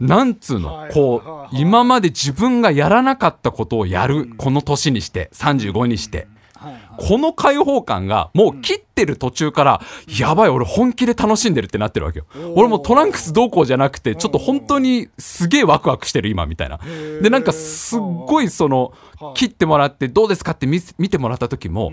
[0.00, 0.92] なんつうの、はい。
[0.92, 6.26] こう、今まで自分がやらなかったことをやる、この年にして、35にして、
[6.96, 9.80] この開放感が、もう切ってる途中から、
[10.18, 12.26] やばい、俺本気で楽しんでるってなってるわけよ。
[12.54, 16.78] 俺もうトランクスどうこうじゃなくて、ちょっと本当にすげえワクワクしてる今、みたいな。
[17.20, 18.92] で、なんかすっごいその、
[19.34, 21.92] 切ってもらって、どうですかって見てもらった時も、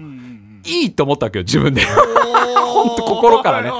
[0.66, 1.82] いいって思ったわけよ、自分で。
[1.84, 3.72] ほんと心からね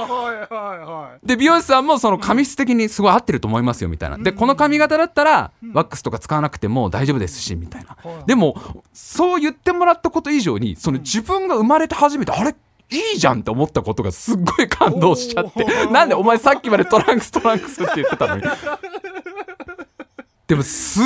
[0.50, 4.18] はいで美容師さんもその髪質的にすごい合ってると思いますよみたいな。
[4.18, 7.96] でこの髪型だったらワックスとか使わなくても大丈夫ですしみたいな。
[8.02, 8.24] はい。
[8.26, 8.56] でも
[8.92, 12.54] そう言ってもらったこと以上にその自分が生まれて初めてあれ？
[12.90, 15.64] いいじゃんって思ったことがすっごい感動しちゃって。
[15.86, 18.42] なんでお前さっきまでトランクストランクスって言ってたのに。
[20.46, 21.04] でもすっ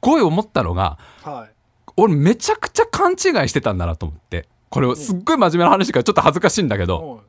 [0.00, 1.50] ごい思ったのがいはい。
[1.96, 3.18] 俺めちゃくちゃ勘違い
[3.48, 4.46] してたんだなと思って。
[4.68, 7.10] これをすっごい真面目な話からちょっと恥ずかしいんだけど。
[7.10, 7.20] はい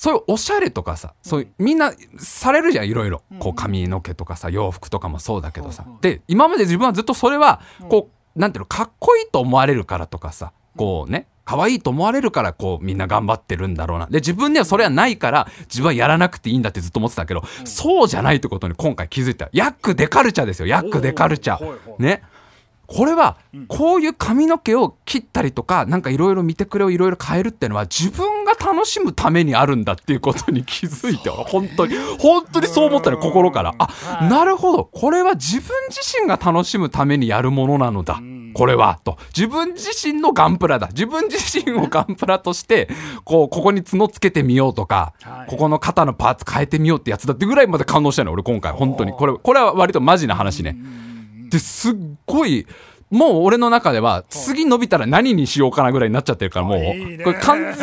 [0.00, 14.06] そういうおしゃれとかさ、そういうみんなされるじゃんいろいろ、こううん髪の毛とかさ洋服とかもそうだけどさ、で今まで自分はずっとそれはこう、なんていうのかっこいいと思われるからとかさこうね可愛いと思われるからこうみんな頑張ってるんだろうな。
[14.06, 19.50] で自分にはそれはないから自分はやらなくていいんだってずっと思ってたけど、そうじゃないってことに今回気づいた。
[19.52, 20.66] ヤックデカルチャーですよ。
[20.66, 21.60] ヤックデカルチャ
[21.98, 22.22] ね
[22.92, 23.36] これは
[23.68, 31.94] こういう髪の毛を切ったりとかなんかいろいろ見てくれをいろいろ変えるっていうのは自分が楽しむためにあるんだっていうことに気づいて本当に。
[32.18, 33.74] 本当にそう思ったね心から。
[33.78, 34.28] あはい。
[34.28, 34.84] なるほど。
[34.84, 38.14] これは自分自身が楽しむためにやるものなのだ。
[38.14, 38.52] ん。
[38.54, 39.18] これはと。
[39.36, 40.88] 自分自身のガンプラだ。
[40.88, 42.88] 自分自身をガンプラとして
[43.24, 45.50] こうここに角つけてみようとかはい。
[45.50, 48.72] ここの肩のパーツ変えてみようってやつだってぐらいまで感動したの俺今回。
[48.72, 49.12] 本当に。
[49.12, 50.76] これこれは割とマジな話ね。
[51.50, 51.94] ですっ
[52.26, 52.66] ごい
[53.10, 56.78] もう俺の中では次伸びたら何にしようかなぐらいになっちゃってるからもう。
[57.24, 57.76] これ完全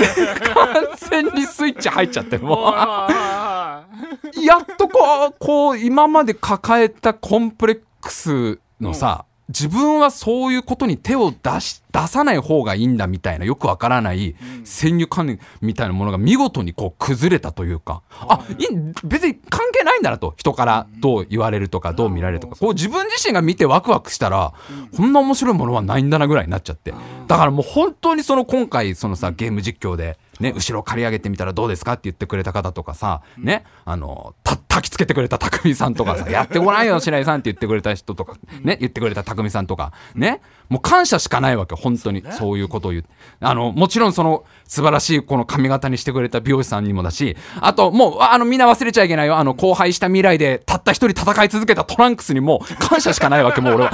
[0.53, 2.74] 完全にスイッチ入っちゃってるもう。
[4.41, 14.36] やっとこうこう今まで抱えたコンプレックスのさ自分はそういうことに手を出し出さない方がいいんだみたいなよくわからない
[14.66, 18.68] 先入観念みたいなものが見事にこう崩れたというかあいい
[19.04, 22.08] 別に関係ないんだなと人からどう言われるとかど。
[22.08, 24.54] う見られるとかこう自分自身が見てワクワクしたら
[24.95, 26.93] こんな面白いものはないんだなぐらいになっちゃって
[27.28, 42.24] だからもう本当にその今回そのさゲーム実況でね後ろ借り上げてみたらどうですかって言ってくれた方とかさねあのた焚きつけてくれた匠さんとかさ やってごらんよ白井さんって言ってくれた人とかね言ってくれた匠さんとかねもう感謝しかないわけ本当に。
[42.32, 43.06] そういうことを言う。
[43.40, 49.38] あのもちろんその素晴らしいこの髪型にしてくれた美容師さんにもだしあともうあのみんな忘れちゃいけないよ。
[49.38, 53.94] あの荒廃した未来でたった一人戦い続けたトランクスにも感謝しかないわけもう俺は。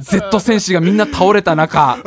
[0.00, 1.98] Z 戦士がみんな倒れた中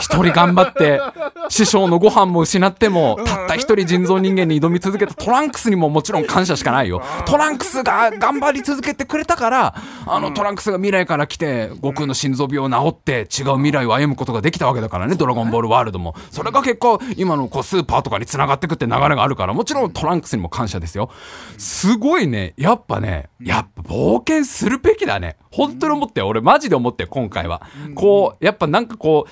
[0.00, 1.00] 一人頑張って
[1.48, 9.74] 師匠のご飯も失ってもたった一人人造人間に挑み続けたトランクスにももちろん感謝しかないよトランクスが頑張り続けてくれたから
[10.06, 16.14] あのトランクスが未来から来て悟空の心臓病を治って違う未来を歩むことができたわけだからねドラゴンボールワールドも。
[16.30, 21.10] それが結果今のこうスーパーとかにつながってくって流れがあるからもちろんトランクスにも感謝ですよ。
[21.58, 22.54] すごいね。
[22.56, 25.36] やっぱねやっぱ冒険するべきだね。
[25.50, 27.62] 本当に思ってよ俺マジで思ってよ今回は。
[27.94, 29.30] こうやっぱなんかこう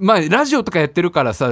[0.00, 1.50] まあ、ラジオとかやってるからさ、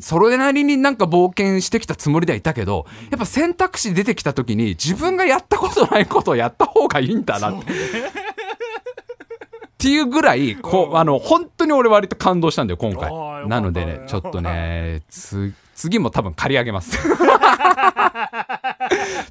[0.00, 7.72] それなりになんか冒険してきたつもりではいたけど、やっぱ選択肢出てきた時に自分がやったことないことをやった方がいいんだなって。
[9.76, 13.12] っていうぐらい、こう、あの、本当に俺割と感動したんだよ、今回。
[13.46, 16.98] なのでね、ちょっとね、つ、次も多分借り上げます。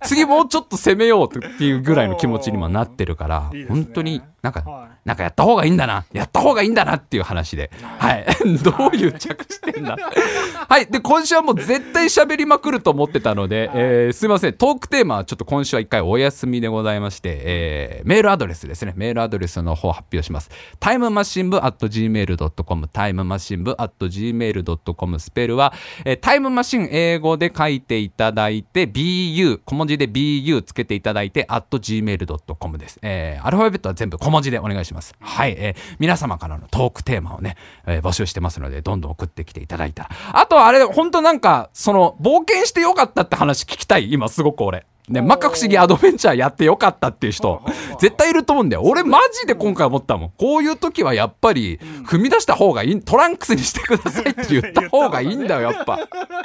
[0.04, 6.04] 次もうちょっと攻めようっていうぐらいの気持ちにもなってるから本当になんかはなんかやった方がいいんだな。
[6.14, 7.70] やった方がいいんだなっていう話で。
[8.00, 8.26] はい。
[8.64, 9.96] どういう着地点だ？
[10.68, 10.88] はい。
[10.88, 14.54] で、今週はもう絶対喋りまくると思ってたので、えーすいません。
[14.54, 18.94] トークテーマはちょっと今週は一回お休みでございまして、えーメールアドレスですね。
[18.96, 20.50] メールアドレスの方発表します。
[20.80, 25.72] タイムマシン部 at gmail.com、タイムマシン部 at gmail.com、スペルは、
[26.04, 32.98] えータイムマシン英語で書いていただいて、bu、小文字で bu つけていただいて、at gmail.com です。
[33.04, 34.95] えーアルファベットは全部小文字でお願いします。
[35.20, 35.56] はい。
[35.58, 40.10] えー皆様からのトークテーマをね、えー募集してますので、どんどん送ってきていただいたら。
[40.34, 44.12] あと、あれ、本当なんか、その、冒険してよかったって話聞きたい。
[44.12, 44.86] 今、すごく俺。
[45.08, 47.62] ね、摩訶不思議アドベンチャーやってよかったっていう人、
[48.02, 48.82] 絶対いると思うんだよ。
[48.84, 50.32] 俺マジで今回思ったもん。
[50.36, 51.78] こういう時はやっぱり、
[52.08, 56.00] 踏み出した方がいい、トランクスにしてくださいって言った方がいいんだよ、やっぱ。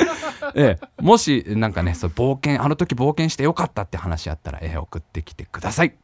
[0.54, 5.94] ええ、もし、なんかね、そう、冒険、あの時冒険してよかったって話あったら、ええ、送ってきてください。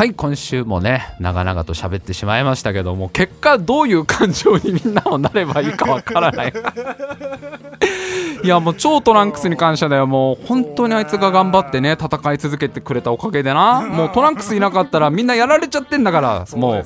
[0.00, 6.54] はい今週もね長々と喋ってしまいましたけども結果どういう感情にみんなもなればいいかわからない。
[8.42, 13.82] いやもう超トランクスに感謝だよもう本当にあいつが頑張ってね戦い続けてくれたおかげでな。
[13.92, 16.84] もうトランクスいなかったらみんなやられちゃってんだからもう。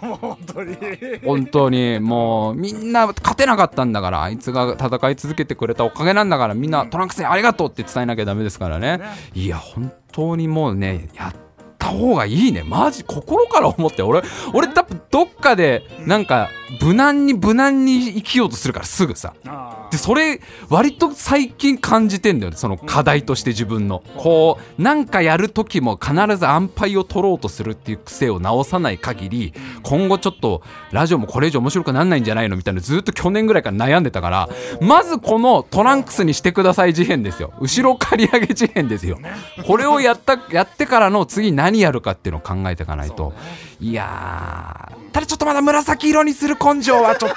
[0.00, 0.78] 本当に。
[1.22, 2.00] 本当に。
[2.00, 9.02] もうみんな勝てなかったんだからあいつが戦い続けてくれたおかげなんだからみんなトランクスにありがとうって伝えなきゃダメですからね。
[9.34, 11.43] いや本当にもうねやっ
[11.84, 12.62] た方がいいね。
[12.62, 14.02] マジ心から思って。
[14.02, 14.22] 俺
[14.54, 16.48] 俺多分どっかでなんか
[16.80, 19.34] 無難に無難に生きようとするからすぐさ。
[19.46, 22.56] あでそれ割と最近感じてんだよね。
[22.56, 24.02] その課題として自分の。
[24.16, 32.56] こうなんかやる時も必ず安牌を取ろうとするっていう癖を直さない限り今後ちょっとラジオもこれ以上面白くなんないんじゃないの？
[32.56, 34.48] みたいなずっと去年ぐらいから悩んでたから
[34.80, 37.52] まずこのトランクスにしてください事変ですよ。
[37.60, 39.18] 後ろ刈り上げ事変ですよ。
[39.66, 43.32] これをやったやってからの次何やるかっていうのを考えていかないと。
[43.80, 47.36] いやーただちょっとまだ紫色にする根性はちょっと。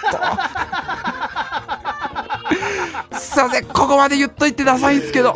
[3.17, 5.35] すいませんここまで言っといてダサいんすけど。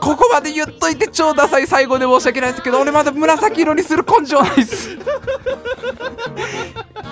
[0.00, 4.96] ここまで言っといて超ダサい最後で申し訳ないですけど俺まだ紫色にする根性ないっす。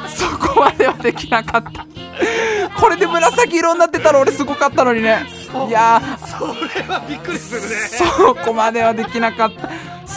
[0.09, 1.87] そこまではできなかった。
[2.81, 5.27] これで紫色になってたら俺すごかったのにね。
[5.69, 6.47] いやーそ
[6.79, 7.67] れはびっくりするね。
[7.69, 9.69] そこまではできなかった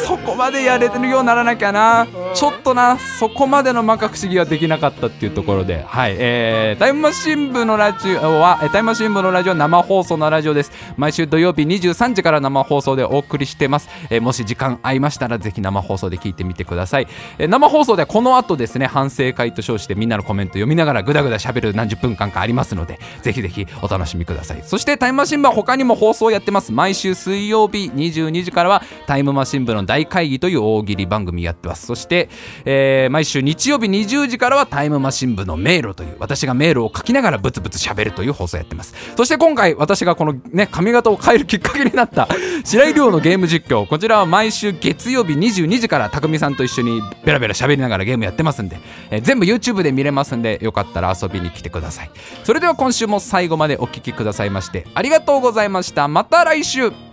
[0.05, 2.07] そこまでやれるようにならなきゃな。
[2.33, 2.97] ちょっとな。
[3.19, 5.83] そこまでの摩訶不思議はできなかったっていうところで。
[5.87, 6.15] はい。
[6.17, 10.71] えー、タイムマシン部のラジオはえータイムマシン部のラジオは生放送のラジオです。
[10.97, 24.63] 毎週土曜日23時から生放送でお送りしてます、えーもし時間合いましたらぜひ生放送で聞いてみてください、えー生放送ではこの後ですね反省会と称してみんなのコメント読みながらぐだぐだ喋る何十分間かありますのでぜひぜひお楽しみください。
[24.63, 26.71] そしてタイムマシン部は他にも放送をやってます。
[26.71, 31.85] 毎週水曜日22時からはタイムマシン部の大会議という大喜利番組やってます。
[31.85, 32.29] そして、
[32.63, 38.95] えー毎週日曜日20時からはタイムマシン部の迷路という私がメールを書きながらブツブツ喋るという放送やってます。
[39.17, 42.29] そして今回私がこのね髪型を変えるきっかけになった
[42.63, 48.79] 白井亮のゲーム実況こちらは毎週月曜日22時から匠さんと一緒にベラベラ喋りながらゲームやってますんで、
[49.09, 52.11] えー全部 YouTube で見れますんでよかったら遊びに来てください。
[52.45, 56.07] それでは今週も最後までお聴きくださいましてありがとうございました。
[56.07, 57.10] また来週。